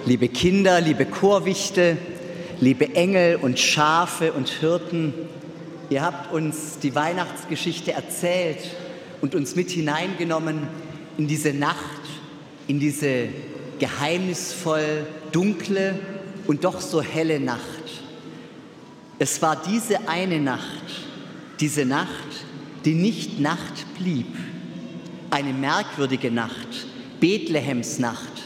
Liebe 0.07 0.29
Kinder, 0.29 0.79
liebe 0.79 1.05
Chorwichte, 1.05 1.97
liebe 2.61 2.95
Engel 2.95 3.35
und 3.35 3.59
Schafe 3.59 4.31
und 4.31 4.47
Hirten, 4.47 5.13
ihr 5.89 6.01
habt 6.01 6.31
uns 6.31 6.79
die 6.79 6.95
Weihnachtsgeschichte 6.95 7.91
erzählt 7.91 8.59
und 9.19 9.35
uns 9.35 9.57
mit 9.57 9.69
hineingenommen 9.69 10.65
in 11.17 11.27
diese 11.27 11.53
Nacht, 11.53 12.01
in 12.67 12.79
diese 12.79 13.27
geheimnisvoll 13.79 15.05
dunkle 15.33 15.99
und 16.47 16.63
doch 16.63 16.79
so 16.79 17.01
helle 17.01 17.41
Nacht. 17.41 17.59
Es 19.19 19.41
war 19.41 19.61
diese 19.61 20.07
eine 20.07 20.39
Nacht, 20.39 20.85
diese 21.59 21.85
Nacht, 21.85 22.07
die 22.85 22.93
nicht 22.93 23.41
Nacht 23.41 23.85
blieb, 23.97 24.33
eine 25.31 25.51
merkwürdige 25.51 26.31
Nacht, 26.31 26.87
Bethlehems 27.19 27.99
Nacht, 27.99 28.36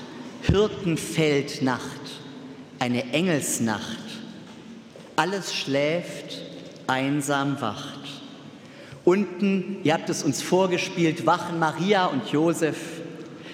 Hirtenfeldnacht, 0.43 1.81
eine 2.79 3.11
Engelsnacht. 3.13 3.97
Alles 5.15 5.53
schläft, 5.53 6.39
einsam 6.87 7.61
wacht. 7.61 7.99
Unten, 9.03 9.77
ihr 9.83 9.93
habt 9.93 10.09
es 10.09 10.23
uns 10.23 10.41
vorgespielt, 10.41 11.25
wachen 11.25 11.59
Maria 11.59 12.05
und 12.05 12.27
Josef. 12.29 12.77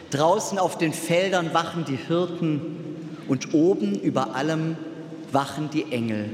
Draußen 0.09 0.59
auf 0.59 0.77
den 0.77 0.93
Feldern 0.93 1.53
wachen 1.53 1.85
die 1.85 1.97
Hirten 1.97 2.77
und 3.27 3.53
oben 3.53 3.99
über 3.99 4.35
allem 4.35 4.77
wachen 5.31 5.69
die 5.69 5.91
Engel. 5.91 6.29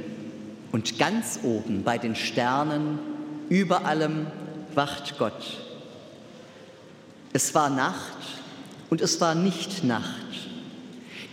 Und 0.71 0.97
ganz 0.97 1.39
oben 1.43 1.83
bei 1.83 1.97
den 1.97 2.15
Sternen, 2.15 2.99
über 3.49 3.85
allem 3.85 4.27
wacht 4.73 5.17
Gott. 5.17 5.59
Es 7.31 7.53
war 7.53 7.69
Nacht 7.69 8.17
und 8.89 9.01
es 9.01 9.19
war 9.21 9.35
nicht 9.35 9.83
Nacht. 9.83 10.22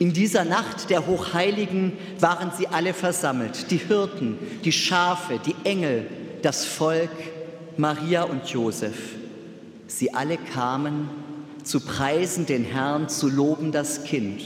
In 0.01 0.15
dieser 0.15 0.47
Nacht 0.47 0.89
der 0.89 1.07
Hochheiligen 1.07 1.93
waren 2.21 2.53
sie 2.57 2.67
alle 2.67 2.95
versammelt, 2.95 3.71
die 3.71 3.77
Hirten, 3.77 4.39
die 4.65 4.73
Schafe, 4.73 5.39
die 5.45 5.55
Engel, 5.65 6.07
das 6.41 6.65
Volk, 6.65 7.11
Maria 7.77 8.23
und 8.23 8.47
Josef. 8.47 8.97
Sie 9.89 10.15
alle 10.15 10.39
kamen 10.39 11.11
zu 11.65 11.81
preisen 11.81 12.47
den 12.47 12.65
Herrn, 12.65 13.11
zu 13.11 13.29
loben 13.29 13.73
das 13.73 14.05
Kind. 14.05 14.41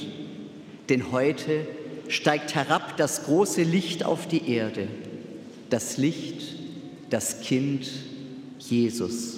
Denn 0.89 1.13
heute 1.13 1.69
steigt 2.09 2.57
herab 2.57 2.97
das 2.97 3.23
große 3.23 3.63
Licht 3.63 4.05
auf 4.05 4.27
die 4.27 4.51
Erde, 4.51 4.89
das 5.71 5.99
Licht, 5.99 6.57
das 7.11 7.43
Kind 7.43 7.89
Jesus. 8.59 9.37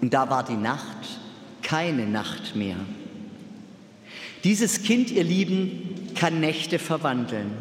Und 0.00 0.14
da 0.14 0.30
war 0.30 0.42
die 0.42 0.56
Nacht 0.56 0.96
keine 1.60 2.06
Nacht 2.06 2.56
mehr. 2.56 2.76
Dieses 4.44 4.82
Kind, 4.82 5.10
ihr 5.12 5.22
Lieben, 5.22 6.10
kann 6.16 6.40
Nächte 6.40 6.78
verwandeln. 6.78 7.52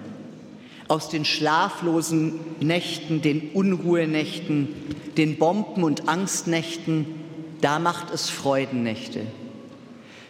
Aus 0.87 1.09
den 1.09 1.25
schlaflosen 1.25 2.39
Nächten, 2.59 3.21
den 3.21 3.51
Unruhenächten, 3.53 4.69
den 5.15 5.37
Bomben- 5.37 5.83
und 5.83 6.09
Angstnächten, 6.09 7.05
da 7.61 7.77
macht 7.77 8.11
es 8.11 8.29
Freudennächte. 8.29 9.21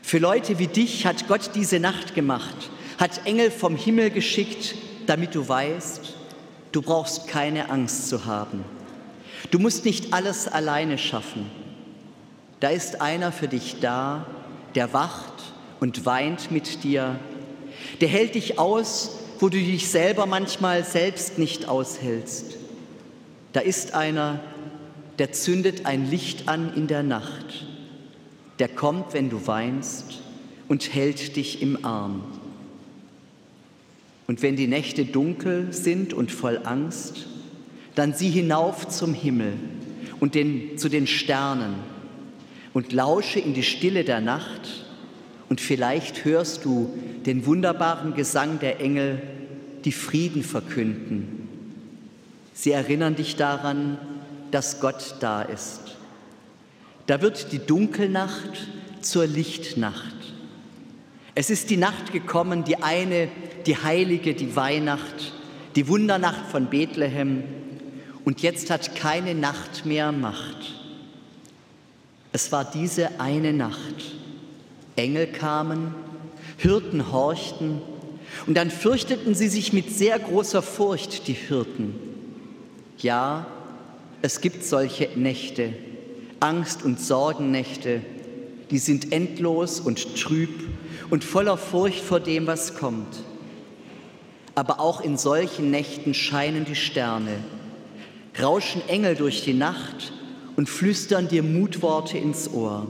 Für 0.01 0.17
Leute 0.17 0.59
wie 0.59 0.67
dich 0.67 1.05
hat 1.05 1.27
Gott 1.29 1.51
diese 1.55 1.79
Nacht 1.79 2.15
gemacht, 2.15 2.69
hat 2.99 3.25
Engel 3.25 3.49
vom 3.49 3.77
Himmel 3.77 4.09
geschickt, 4.09 4.75
damit 5.07 5.33
du 5.35 5.47
weißt, 5.47 6.15
du 6.73 6.81
brauchst 6.81 7.27
keine 7.27 7.69
Angst 7.69 8.09
zu 8.09 8.25
haben. 8.25 8.65
Du 9.51 9.59
musst 9.59 9.85
nicht 9.85 10.13
alles 10.13 10.47
alleine 10.47 10.97
schaffen. 10.97 11.49
Da 12.59 12.69
ist 12.69 13.01
einer 13.01 13.31
für 13.31 13.47
dich 13.47 13.77
da, 13.79 14.27
der 14.75 14.93
wacht 14.93 15.30
und 15.81 16.05
weint 16.05 16.51
mit 16.51 16.85
dir. 16.85 17.19
Der 17.99 18.07
hält 18.07 18.35
dich 18.35 18.57
aus, 18.57 19.17
wo 19.39 19.49
du 19.49 19.57
dich 19.57 19.89
selber 19.89 20.27
manchmal 20.27 20.85
selbst 20.85 21.39
nicht 21.39 21.67
aushältst. 21.67 22.57
Da 23.51 23.59
ist 23.59 23.95
einer, 23.95 24.39
der 25.17 25.33
zündet 25.33 25.85
ein 25.85 26.09
Licht 26.09 26.47
an 26.47 26.73
in 26.75 26.87
der 26.87 27.03
Nacht. 27.03 27.65
Der 28.59 28.69
kommt, 28.69 29.13
wenn 29.13 29.29
du 29.29 29.47
weinst 29.47 30.21
und 30.69 30.93
hält 30.93 31.35
dich 31.35 31.63
im 31.63 31.83
Arm. 31.83 32.23
Und 34.27 34.43
wenn 34.43 34.55
die 34.55 34.67
Nächte 34.67 35.03
dunkel 35.03 35.73
sind 35.73 36.13
und 36.13 36.31
voll 36.31 36.61
Angst, 36.63 37.25
dann 37.95 38.13
sieh 38.13 38.29
hinauf 38.29 38.87
zum 38.87 39.15
Himmel 39.15 39.53
und 40.19 40.35
den, 40.35 40.77
zu 40.77 40.89
den 40.89 41.07
Sternen 41.07 41.73
und 42.71 42.93
lausche 42.93 43.39
in 43.39 43.55
die 43.55 43.63
Stille 43.63 44.03
der 44.03 44.21
Nacht 44.21 44.85
Und 45.51 45.59
vielleicht 45.59 46.23
hörst 46.23 46.63
du 46.63 46.97
den 47.25 47.45
wunderbaren 47.45 48.13
Gesang 48.13 48.59
der 48.59 48.79
Engel, 48.79 49.21
die 49.83 49.91
Frieden 49.91 50.43
verkünden. 50.43 51.49
Sie 52.53 52.71
erinnern 52.71 53.17
dich 53.17 53.35
daran, 53.35 53.97
dass 54.51 54.79
Gott 54.79 55.15
da 55.19 55.41
ist. 55.41 55.97
Da 57.05 57.21
wird 57.21 57.51
die 57.51 57.59
Dunkelnacht 57.59 58.65
zur 59.01 59.27
Lichtnacht. 59.27 60.15
Es 61.35 61.49
ist 61.49 61.69
die 61.69 61.75
Nacht 61.75 62.13
gekommen, 62.13 62.63
die 62.63 62.77
eine, 62.77 63.27
die 63.65 63.75
heilige, 63.75 64.33
die 64.33 64.55
Weihnacht, 64.55 65.33
die 65.75 65.89
Wundernacht 65.89 66.45
von 66.49 66.67
Bethlehem. 66.67 67.43
Und 68.23 68.41
jetzt 68.41 68.69
hat 68.69 68.95
keine 68.95 69.35
Nacht 69.35 69.85
mehr 69.85 70.13
Macht. 70.13 70.75
Es 72.31 72.53
war 72.53 72.63
diese 72.63 73.19
eine 73.19 73.51
Nacht. 73.51 74.20
Engel 75.01 75.27
kamen, 75.27 75.95
Hirten 76.57 77.11
horchten, 77.11 77.81
und 78.47 78.55
dann 78.55 78.71
fürchteten 78.71 79.35
sie 79.35 79.49
sich 79.49 79.73
mit 79.73 79.91
sehr 79.91 80.17
großer 80.17 80.61
Furcht, 80.61 81.27
die 81.27 81.33
Hirten. 81.33 81.95
Ja, 82.99 83.47
es 84.21 84.41
gibt 84.41 84.63
solche 84.63 85.09
Nächte, 85.15 85.73
Angst- 86.39 86.83
und 86.83 86.99
Sorgennächte, 86.99 88.01
die 88.69 88.77
sind 88.77 89.11
endlos 89.11 89.79
und 89.79 90.15
trüb 90.15 90.67
und 91.09 91.23
voller 91.23 91.57
Furcht 91.57 91.99
vor 91.99 92.19
dem, 92.19 92.47
was 92.47 92.75
kommt. 92.75 93.23
Aber 94.55 94.79
auch 94.79 95.01
in 95.01 95.17
solchen 95.17 95.71
Nächten 95.71 96.13
scheinen 96.13 96.65
die 96.65 96.75
Sterne, 96.75 97.37
rauschen 98.41 98.81
Engel 98.87 99.15
durch 99.15 99.43
die 99.43 99.53
Nacht 99.53 100.13
und 100.55 100.69
flüstern 100.69 101.27
dir 101.27 101.43
Mutworte 101.43 102.17
ins 102.17 102.49
Ohr. 102.53 102.87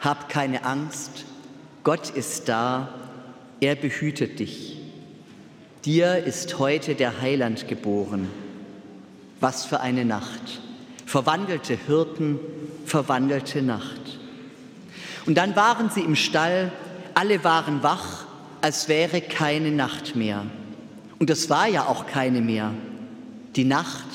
Hab 0.00 0.28
keine 0.28 0.64
Angst, 0.64 1.26
Gott 1.84 2.10
ist 2.10 2.48
da, 2.48 2.88
er 3.60 3.74
behütet 3.74 4.38
dich. 4.38 4.78
Dir 5.84 6.24
ist 6.24 6.58
heute 6.58 6.94
der 6.94 7.20
Heiland 7.20 7.68
geboren. 7.68 8.28
Was 9.40 9.64
für 9.64 9.80
eine 9.80 10.04
Nacht. 10.04 10.60
Verwandelte 11.06 11.78
Hirten, 11.86 12.38
verwandelte 12.84 13.62
Nacht. 13.62 14.18
Und 15.26 15.36
dann 15.36 15.56
waren 15.56 15.90
sie 15.90 16.00
im 16.00 16.16
Stall, 16.16 16.72
alle 17.14 17.44
waren 17.44 17.82
wach, 17.82 18.24
als 18.60 18.88
wäre 18.88 19.20
keine 19.20 19.70
Nacht 19.70 20.16
mehr. 20.16 20.44
Und 21.18 21.30
es 21.30 21.50
war 21.50 21.66
ja 21.66 21.86
auch 21.86 22.06
keine 22.06 22.40
mehr. 22.40 22.72
Die 23.56 23.64
Nacht 23.64 24.06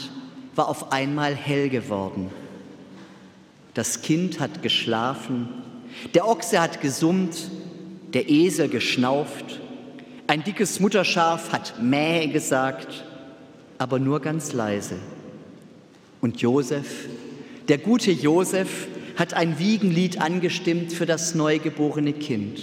war 0.55 0.67
auf 0.67 0.91
einmal 0.91 1.35
hell 1.35 1.69
geworden. 1.69 2.31
Das 3.73 4.01
Kind 4.01 4.39
hat 4.39 4.61
geschlafen, 4.61 5.49
der 6.13 6.27
Ochse 6.27 6.61
hat 6.61 6.81
gesummt, 6.81 7.49
der 8.13 8.29
Esel 8.29 8.69
geschnauft, 8.69 9.59
ein 10.27 10.43
dickes 10.43 10.79
Mutterschaf 10.79 11.51
hat 11.51 11.81
Mäh 11.81 12.27
gesagt, 12.27 13.05
aber 13.77 13.99
nur 13.99 14.21
ganz 14.21 14.53
leise. 14.53 14.95
Und 16.19 16.41
Josef, 16.41 17.07
der 17.67 17.77
gute 17.77 18.11
Josef, 18.11 18.87
hat 19.17 19.33
ein 19.35 19.59
Wiegenlied 19.59 20.21
angestimmt 20.21 20.93
für 20.93 21.05
das 21.05 21.35
neugeborene 21.35 22.13
Kind. 22.13 22.59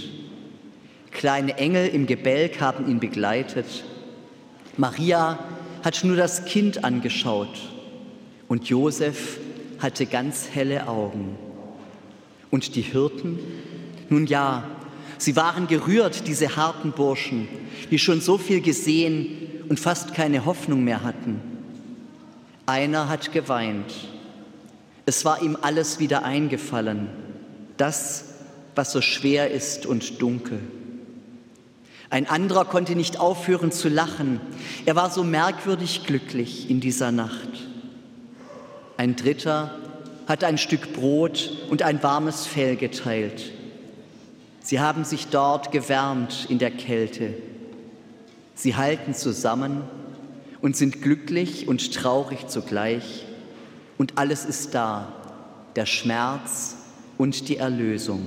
Kleine 1.12 1.56
Engel 1.56 1.88
im 1.88 2.06
Gebälk 2.06 2.60
haben 2.60 2.90
ihn 2.90 2.98
begleitet. 2.98 3.84
Maria 4.76 5.38
hat 5.84 6.02
nur 6.02 6.16
das 6.16 6.44
Kind 6.44 6.84
angeschaut 6.84 7.70
und 8.48 8.68
Josef 8.68 9.38
hatte 9.78 10.06
ganz 10.06 10.48
helle 10.52 10.88
Augen. 10.88 11.36
Und 12.52 12.76
die 12.76 12.82
Hirten? 12.82 13.38
Nun 14.10 14.26
ja, 14.26 14.64
sie 15.16 15.36
waren 15.36 15.68
gerührt, 15.68 16.28
diese 16.28 16.54
harten 16.54 16.92
Burschen, 16.92 17.48
die 17.90 17.98
schon 17.98 18.20
so 18.20 18.36
viel 18.36 18.60
gesehen 18.60 19.64
und 19.70 19.80
fast 19.80 20.12
keine 20.12 20.44
Hoffnung 20.44 20.84
mehr 20.84 21.02
hatten. 21.02 21.40
Einer 22.66 23.08
hat 23.08 23.32
geweint. 23.32 23.92
Es 25.06 25.24
war 25.24 25.42
ihm 25.42 25.56
alles 25.62 25.98
wieder 25.98 26.24
eingefallen, 26.24 27.08
das, 27.78 28.34
was 28.74 28.92
so 28.92 29.00
schwer 29.00 29.50
ist 29.50 29.86
und 29.86 30.20
dunkel. 30.20 30.60
Ein 32.10 32.28
anderer 32.28 32.66
konnte 32.66 32.94
nicht 32.94 33.18
aufhören 33.18 33.72
zu 33.72 33.88
lachen. 33.88 34.42
Er 34.84 34.94
war 34.94 35.10
so 35.10 35.24
merkwürdig 35.24 36.04
glücklich 36.04 36.68
in 36.68 36.80
dieser 36.80 37.12
Nacht. 37.12 37.48
Ein 38.98 39.16
dritter 39.16 39.78
hat 40.32 40.44
ein 40.44 40.56
Stück 40.56 40.94
Brot 40.94 41.52
und 41.68 41.82
ein 41.82 42.02
warmes 42.02 42.46
Fell 42.46 42.76
geteilt. 42.76 43.52
Sie 44.62 44.80
haben 44.80 45.04
sich 45.04 45.26
dort 45.26 45.72
gewärmt 45.72 46.46
in 46.48 46.58
der 46.58 46.70
Kälte. 46.70 47.34
Sie 48.54 48.74
halten 48.74 49.12
zusammen 49.12 49.82
und 50.62 50.74
sind 50.74 51.02
glücklich 51.02 51.68
und 51.68 51.92
traurig 51.92 52.48
zugleich. 52.48 53.26
Und 53.98 54.16
alles 54.16 54.46
ist 54.46 54.74
da, 54.74 55.12
der 55.76 55.84
Schmerz 55.84 56.76
und 57.18 57.50
die 57.50 57.58
Erlösung. 57.58 58.24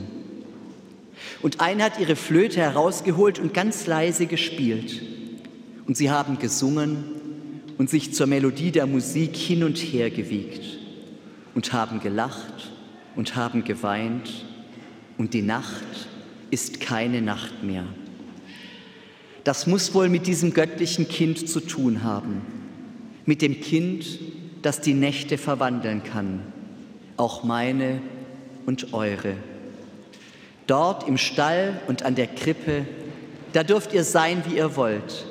Und 1.42 1.60
eine 1.60 1.86
hat 1.86 2.00
ihre 2.00 2.16
Flöte 2.16 2.60
herausgeholt 2.60 3.40
und 3.40 3.52
ganz 3.52 3.88
leise 3.88 4.28
gespielt. 4.28 5.02
Und 5.88 5.98
sie 5.98 6.12
haben 6.12 6.38
gesungen 6.38 7.06
und 7.80 7.90
sich 7.90 8.14
zur 8.14 8.28
Melodie 8.28 8.72
der 8.72 8.86
Musik 8.86 9.36
hin 9.36 9.64
und 9.64 9.78
her 9.78 10.12
gewiegt 10.12 10.75
und 11.56 11.74
haben 11.74 12.00
gelacht 12.00 12.72
und 13.16 13.36
haben 13.36 13.64
geweint 13.64 14.46
und 15.18 15.34
die 15.34 15.42
Nacht 15.42 16.10
ist 16.52 16.80
keine 16.80 17.22
Nacht 17.22 17.64
mehr. 17.64 17.86
Das 19.44 19.66
muss 19.66 19.94
wohl 19.94 20.10
mit 20.10 20.28
diesem 20.28 20.54
göttlichen 20.54 21.08
Kind 21.08 21.50
zu 21.50 21.60
tun 21.62 22.04
haben, 22.04 22.42
mit 23.26 23.42
dem 23.42 23.62
Kind, 23.62 24.20
das 24.62 24.82
die 24.82 24.94
Nächte 24.94 25.38
verwandeln 25.38 26.04
kann, 26.04 26.42
auch 27.18 27.44
meine 27.44 28.02
und 28.66 28.94
eure. 28.94 29.36
Dort 30.68 31.08
im 31.08 31.18
Stall 31.18 31.80
und 31.88 32.04
an 32.04 32.16
der 32.16 32.28
Krippe, 32.28 32.86
da 33.54 33.64
dürft 33.64 33.94
ihr 33.94 34.04
sein, 34.04 34.44
wie 34.48 34.58
ihr 34.58 34.76
wollt. 34.76 35.26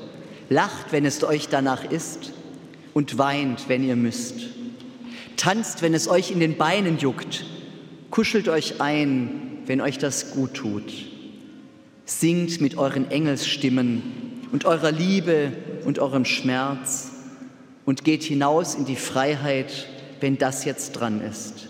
Lacht, 0.49 0.93
wenn 0.93 1.05
es 1.05 1.23
euch 1.25 1.49
danach 1.49 1.85
ist 1.85 2.33
und 2.93 3.19
weint, 3.19 3.69
wenn 3.69 3.83
ihr 3.83 3.97
müsst. 3.97 4.55
Tanzt, 5.37 5.83
wenn 5.83 5.95
es 5.95 6.09
euch 6.09 6.31
in 6.31 6.41
den 6.41 6.57
Beinen 6.57 6.99
juckt. 6.99 7.45
Kuschelt 8.11 8.49
euch 8.49 8.81
ein, 8.81 9.59
wenn 9.67 9.81
euch 9.81 9.99
das 9.99 10.33
gut 10.33 10.55
tut. 10.55 10.93
Singt 12.05 12.61
mit 12.61 12.77
euren 12.77 13.11
Engelsstimmen 13.11 14.03
und 14.53 14.65
eurer 14.65 14.93
Liebe 14.93 15.53
und 15.85 15.99
eurem 15.99 16.25
Schmerz 16.25 17.11
und 17.85 18.05
geht 18.05 18.23
hinaus 18.23 18.75
in 18.75 18.85
die 18.85 18.97
Freiheit, 18.97 19.89
wenn 20.21 20.39
das 20.39 20.65
jetzt 20.65 20.93
dran 20.93 21.21
ist. 21.21 21.69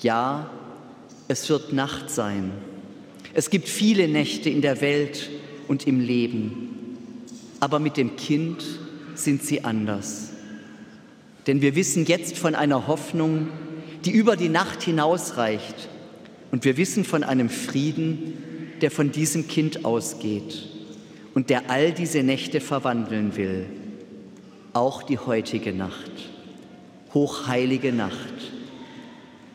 Ja, 0.00 0.50
es 1.28 1.48
wird 1.48 1.72
Nacht 1.72 2.10
sein. 2.10 2.52
Es 3.32 3.50
gibt 3.50 3.68
viele 3.68 4.08
Nächte 4.08 4.50
in 4.50 4.62
der 4.62 4.80
Welt 4.80 5.30
und 5.68 5.86
im 5.86 6.00
Leben, 6.00 6.96
aber 7.60 7.78
mit 7.78 7.96
dem 7.96 8.16
Kind 8.16 8.64
sind 9.14 9.42
sie 9.44 9.62
anders. 9.62 10.29
Denn 11.46 11.62
wir 11.62 11.74
wissen 11.74 12.04
jetzt 12.06 12.38
von 12.38 12.54
einer 12.54 12.86
Hoffnung, 12.86 13.48
die 14.04 14.10
über 14.10 14.36
die 14.36 14.48
Nacht 14.48 14.82
hinausreicht. 14.82 15.88
Und 16.50 16.64
wir 16.64 16.76
wissen 16.76 17.04
von 17.04 17.22
einem 17.22 17.48
Frieden, 17.48 18.34
der 18.80 18.90
von 18.90 19.12
diesem 19.12 19.46
Kind 19.46 19.84
ausgeht 19.84 20.68
und 21.34 21.50
der 21.50 21.70
all 21.70 21.92
diese 21.92 22.22
Nächte 22.22 22.60
verwandeln 22.60 23.36
will. 23.36 23.66
Auch 24.72 25.02
die 25.02 25.18
heutige 25.18 25.72
Nacht, 25.72 26.10
hochheilige 27.14 27.92
Nacht. 27.92 28.34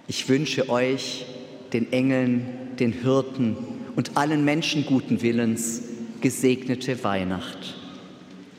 Ich 0.08 0.30
wünsche 0.30 0.70
euch, 0.70 1.26
den 1.74 1.92
Engeln, 1.92 2.46
den 2.80 2.94
Hirten 2.94 3.58
und 3.96 4.16
allen 4.16 4.46
Menschen 4.46 4.86
guten 4.86 5.22
Willens, 5.22 5.82
gesegnete 6.22 7.04
Weihnacht. 7.04 7.76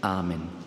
Amen. 0.01 0.66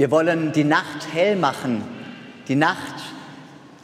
Wir 0.00 0.10
wollen 0.10 0.52
die 0.52 0.64
Nacht 0.64 1.12
hell 1.12 1.36
machen, 1.36 1.82
die 2.48 2.54
Nacht, 2.54 2.94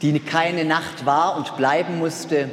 die 0.01 0.19
keine 0.19 0.65
Nacht 0.65 1.05
war 1.05 1.37
und 1.37 1.55
bleiben 1.57 1.99
musste, 1.99 2.49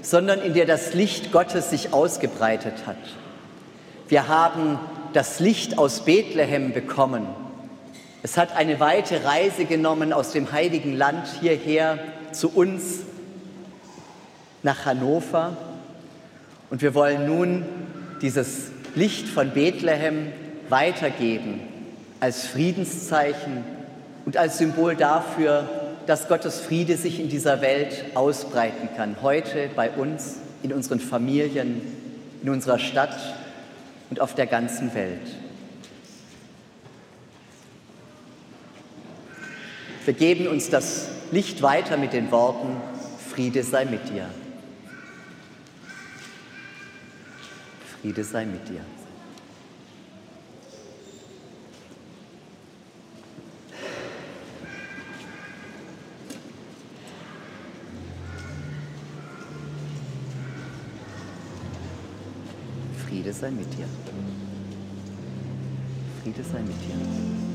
sondern 0.00 0.40
in 0.40 0.54
der 0.54 0.64
das 0.64 0.94
Licht 0.94 1.32
Gottes 1.32 1.70
sich 1.70 1.92
ausgebreitet 1.92 2.86
hat. 2.86 2.98
Wir 4.06 4.28
haben 4.28 4.78
das 5.12 5.40
Licht 5.40 5.76
aus 5.76 6.04
Bethlehem 6.04 6.72
bekommen. 6.72 7.26
Es 8.22 8.36
hat 8.36 8.54
eine 8.56 8.78
weite 8.78 9.24
Reise 9.24 9.64
genommen 9.64 10.12
aus 10.12 10.30
dem 10.30 10.52
heiligen 10.52 10.96
Land 10.96 11.26
hierher 11.40 11.98
zu 12.30 12.48
uns 12.48 13.00
nach 14.62 14.86
Hannover. 14.86 15.56
Und 16.70 16.80
wir 16.80 16.94
wollen 16.94 17.26
nun 17.26 17.64
dieses 18.22 18.70
Licht 18.94 19.26
von 19.26 19.50
Bethlehem 19.50 20.28
weitergeben 20.68 21.69
als 22.20 22.46
Friedenszeichen 22.46 23.64
und 24.26 24.36
als 24.36 24.58
Symbol 24.58 24.94
dafür, 24.94 25.68
dass 26.06 26.28
Gottes 26.28 26.60
Friede 26.60 26.96
sich 26.96 27.18
in 27.18 27.28
dieser 27.28 27.60
Welt 27.62 28.04
ausbreiten 28.14 28.88
kann. 28.96 29.16
Heute 29.22 29.70
bei 29.74 29.90
uns, 29.90 30.36
in 30.62 30.72
unseren 30.72 31.00
Familien, 31.00 31.80
in 32.42 32.50
unserer 32.50 32.78
Stadt 32.78 33.16
und 34.10 34.20
auf 34.20 34.34
der 34.34 34.46
ganzen 34.46 34.94
Welt. 34.94 35.20
Wir 40.04 40.14
geben 40.14 40.48
uns 40.48 40.70
das 40.70 41.08
Licht 41.30 41.62
weiter 41.62 41.96
mit 41.96 42.12
den 42.12 42.30
Worten, 42.30 42.76
Friede 43.32 43.62
sei 43.62 43.84
mit 43.84 44.08
dir. 44.08 44.28
Friede 48.00 48.24
sei 48.24 48.44
mit 48.46 48.68
dir. 48.68 48.80
Friede 63.20 63.34
sei 63.34 63.50
mit 63.50 63.66
dir. 63.76 63.86
Friede 66.22 66.42
sei 66.42 66.60
mit 66.62 66.76
dir. 66.88 67.49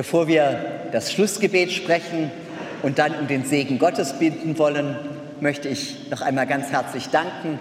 Bevor 0.00 0.28
wir 0.28 0.64
das 0.92 1.12
Schlussgebet 1.12 1.70
sprechen 1.72 2.30
und 2.82 2.98
dann 2.98 3.14
um 3.16 3.26
den 3.26 3.44
Segen 3.44 3.78
Gottes 3.78 4.14
bitten 4.14 4.56
wollen, 4.56 4.96
möchte 5.40 5.68
ich 5.68 6.08
noch 6.10 6.22
einmal 6.22 6.46
ganz 6.46 6.70
herzlich 6.72 7.10
danken 7.10 7.58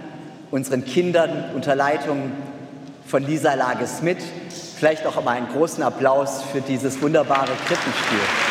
unseren 0.49 0.85
Kindern 0.85 1.51
unter 1.53 1.75
Leitung 1.75 2.31
von 3.05 3.23
Lisa 3.27 3.55
Lage-Smith. 3.55 4.23
Vielleicht 4.77 5.05
auch 5.05 5.17
einmal 5.17 5.35
einen 5.35 5.49
großen 5.49 5.83
Applaus 5.83 6.41
für 6.49 6.61
dieses 6.61 7.01
wunderbare 7.01 7.51
Krippenspiel. 7.67 8.48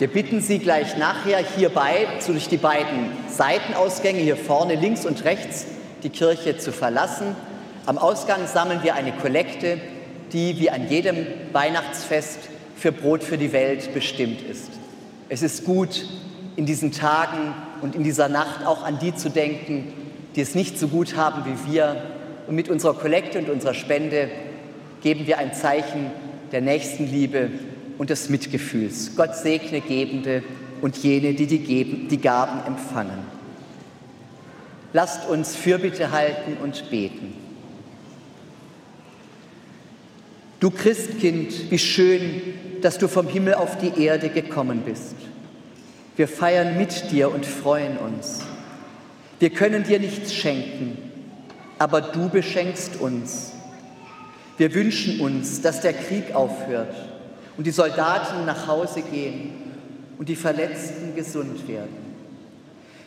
Wir 0.00 0.08
bitten 0.08 0.40
Sie 0.40 0.58
gleich 0.58 0.96
nachher 0.96 1.44
hierbei 1.44 2.08
durch 2.26 2.48
die 2.48 2.56
beiden 2.56 3.10
Seitenausgänge 3.28 4.20
hier 4.20 4.38
vorne 4.38 4.74
links 4.74 5.04
und 5.04 5.26
rechts 5.26 5.66
die 6.02 6.08
Kirche 6.08 6.56
zu 6.56 6.72
verlassen. 6.72 7.36
Am 7.84 7.98
Ausgang 7.98 8.46
sammeln 8.46 8.82
wir 8.82 8.94
eine 8.94 9.12
Kollekte, 9.12 9.78
die 10.32 10.58
wie 10.58 10.70
an 10.70 10.88
jedem 10.88 11.26
Weihnachtsfest 11.52 12.38
für 12.76 12.92
Brot 12.92 13.22
für 13.22 13.36
die 13.36 13.52
Welt 13.52 13.92
bestimmt 13.92 14.40
ist. 14.40 14.70
Es 15.28 15.42
ist 15.42 15.66
gut, 15.66 16.06
in 16.56 16.64
diesen 16.64 16.92
Tagen 16.92 17.52
und 17.82 17.94
in 17.94 18.02
dieser 18.02 18.30
Nacht 18.30 18.64
auch 18.64 18.82
an 18.82 18.98
die 19.00 19.14
zu 19.14 19.28
denken, 19.28 19.92
die 20.34 20.40
es 20.40 20.54
nicht 20.54 20.78
so 20.78 20.88
gut 20.88 21.14
haben 21.14 21.44
wie 21.44 21.74
wir. 21.74 22.00
Und 22.46 22.54
mit 22.54 22.70
unserer 22.70 22.94
Kollekte 22.94 23.38
und 23.38 23.50
unserer 23.50 23.74
Spende 23.74 24.30
geben 25.02 25.26
wir 25.26 25.36
ein 25.36 25.52
Zeichen 25.52 26.10
der 26.52 26.62
Nächstenliebe 26.62 27.50
und 28.00 28.08
des 28.08 28.30
Mitgefühls. 28.30 29.14
Gott 29.14 29.36
segne 29.36 29.82
Gebende 29.82 30.42
und 30.80 30.96
jene, 30.96 31.34
die 31.34 31.46
die, 31.46 31.58
Geben, 31.58 32.08
die 32.08 32.16
Gaben 32.16 32.66
empfangen. 32.66 33.18
Lasst 34.94 35.28
uns 35.28 35.54
Fürbitte 35.54 36.10
halten 36.10 36.56
und 36.62 36.88
beten. 36.90 37.34
Du 40.60 40.70
Christkind, 40.70 41.70
wie 41.70 41.78
schön, 41.78 42.40
dass 42.80 42.96
du 42.96 43.06
vom 43.06 43.28
Himmel 43.28 43.52
auf 43.52 43.76
die 43.76 44.02
Erde 44.02 44.30
gekommen 44.30 44.80
bist. 44.80 45.16
Wir 46.16 46.26
feiern 46.26 46.78
mit 46.78 47.10
dir 47.10 47.30
und 47.30 47.44
freuen 47.44 47.98
uns. 47.98 48.40
Wir 49.40 49.50
können 49.50 49.84
dir 49.84 50.00
nichts 50.00 50.32
schenken, 50.32 50.96
aber 51.78 52.00
du 52.00 52.30
beschenkst 52.30 52.98
uns. 52.98 53.52
Wir 54.56 54.72
wünschen 54.72 55.20
uns, 55.20 55.60
dass 55.60 55.82
der 55.82 55.92
Krieg 55.92 56.34
aufhört 56.34 57.09
und 57.60 57.66
die 57.66 57.72
Soldaten 57.72 58.46
nach 58.46 58.68
Hause 58.68 59.02
gehen 59.02 59.52
und 60.16 60.30
die 60.30 60.34
Verletzten 60.34 61.14
gesund 61.14 61.68
werden. 61.68 61.94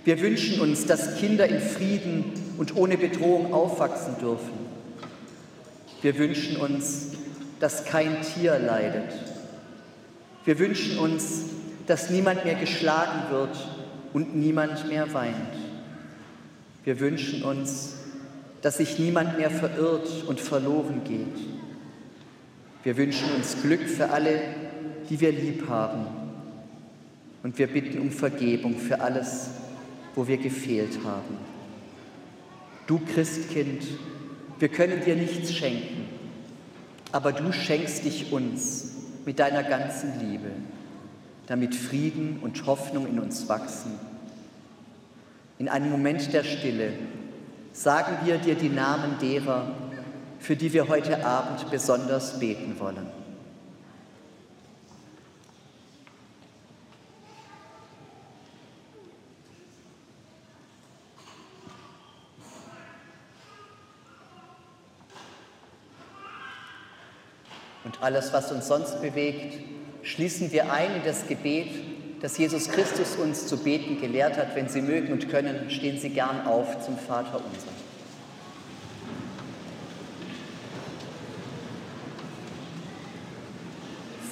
Wir 0.06 0.22
wünschen 0.22 0.62
uns, 0.62 0.86
dass 0.86 1.16
Kinder 1.18 1.48
in 1.48 1.60
Frieden 1.60 2.34
und 2.60 2.76
ohne 2.76 3.00
Bedrohung 3.00 3.52
aufwachsen 3.52 4.16
dürfen. 4.22 4.54
Wir 6.04 6.20
wünschen 6.20 6.58
uns, 6.58 7.14
dass 7.60 7.86
kein 7.86 8.22
Tier 8.22 8.60
leidet. 8.60 9.12
Wir 10.46 10.60
wünschen 10.60 11.00
uns, 11.00 11.46
dass 11.88 12.12
niemand 12.12 12.46
mehr 12.46 12.54
geschlagen 12.54 13.32
wird 13.32 13.58
und 14.14 14.36
niemand 14.36 14.88
mehr 14.88 15.12
weint. 15.16 15.34
Wir 16.84 17.00
wünschen 17.00 17.42
uns, 17.42 17.96
dass 18.62 18.78
sich 18.78 19.00
niemand 19.00 19.36
mehr 19.36 19.50
verirrt 19.50 20.26
und 20.28 20.40
verloren 20.40 21.02
geht. 21.04 21.63
Wir 22.84 22.98
wünschen 22.98 23.32
uns 23.34 23.62
Glück 23.62 23.82
für 23.82 24.10
alle, 24.10 24.42
die 25.10 25.20
wir 25.20 25.32
lieb 25.32 25.70
haben. 25.70 26.06
Und 27.42 27.58
wir 27.58 27.68
bitten 27.68 28.00
um 28.00 28.12
Vergebung 28.12 28.78
für 28.78 29.00
alles, 29.00 29.50
wo 30.16 30.28
wir 30.28 30.38
gefehlt 30.38 31.00
haben. 31.06 31.38
Du 32.86 33.00
Christkind, 33.00 33.84
wir 34.60 34.68
können 34.68 35.02
dir 35.04 35.16
nichts 35.16 35.54
schenken, 35.54 36.06
aber 37.14 37.32
du 37.32 37.54
schenkst 37.54 38.04
dich 38.04 38.32
uns 38.34 38.96
mit 39.26 39.40
deiner 39.40 39.64
ganzen 39.64 40.20
Liebe, 40.20 40.52
damit 41.48 41.76
Frieden 41.76 42.40
und 42.42 42.66
Hoffnung 42.66 43.08
in 43.08 43.20
uns 43.20 43.48
wachsen. 43.48 43.92
In 45.58 45.70
einem 45.70 45.90
Moment 45.90 46.34
der 46.34 46.44
Stille 46.44 46.92
sagen 47.72 48.26
wir 48.26 48.38
dir 48.38 48.56
die 48.56 48.70
Namen 48.70 49.18
derer, 49.22 49.68
für 50.44 50.58
die 50.58 50.74
wir 50.74 50.90
heute 50.90 51.26
Abend 51.26 51.72
besonders 51.72 52.38
beten 52.38 52.78
wollen. 52.78 53.08
Und 67.86 68.02
alles, 68.02 68.34
was 68.34 68.52
uns 68.52 68.68
sonst 68.68 69.02
bewegt, 69.02 69.60
schließen 70.02 70.52
wir 70.52 70.74
ein 70.74 70.98
in 70.98 71.04
das 71.06 71.26
Gebet, 71.26 71.70
das 72.22 72.38
Jesus 72.38 72.68
Christus 72.68 73.16
uns 73.16 73.48
zu 73.48 73.56
beten 73.56 74.02
gelehrt 74.02 74.36
hat. 74.36 74.58
Wenn 74.58 74.68
Sie 74.68 74.82
mögen 74.82 75.14
und 75.14 75.30
können, 75.30 75.70
stehen 75.70 75.98
Sie 76.00 76.10
gern 76.10 76.46
auf 76.46 76.86
zum 76.86 76.98
Vater 76.98 77.36
unser. 77.38 77.93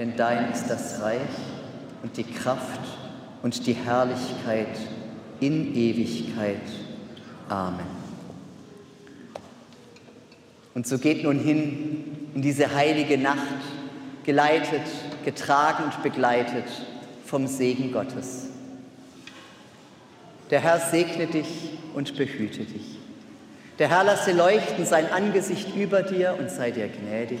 Denn 0.00 0.16
dein 0.16 0.50
ist 0.50 0.66
das 0.70 1.02
Reich 1.02 1.20
und 2.02 2.16
die 2.16 2.24
Kraft 2.24 2.80
und 3.42 3.66
die 3.66 3.74
Herrlichkeit 3.74 4.78
in 5.40 5.76
Ewigkeit. 5.76 6.62
Amen. 7.50 7.84
Und 10.74 10.86
so 10.86 10.96
geht 10.96 11.22
nun 11.22 11.38
hin 11.38 12.30
in 12.34 12.40
diese 12.40 12.74
heilige 12.74 13.18
Nacht, 13.18 13.36
geleitet, 14.24 14.80
getragen 15.26 15.84
und 15.84 16.02
begleitet 16.02 16.64
vom 17.26 17.46
Segen 17.46 17.92
Gottes. 17.92 18.46
Der 20.48 20.60
Herr 20.60 20.80
segne 20.80 21.26
dich 21.26 21.72
und 21.92 22.16
behüte 22.16 22.64
dich. 22.64 22.98
Der 23.78 23.90
Herr 23.90 24.04
lasse 24.04 24.32
leuchten 24.32 24.86
sein 24.86 25.12
Angesicht 25.12 25.76
über 25.76 26.02
dir 26.02 26.36
und 26.38 26.50
sei 26.50 26.70
dir 26.70 26.88
gnädig. 26.88 27.40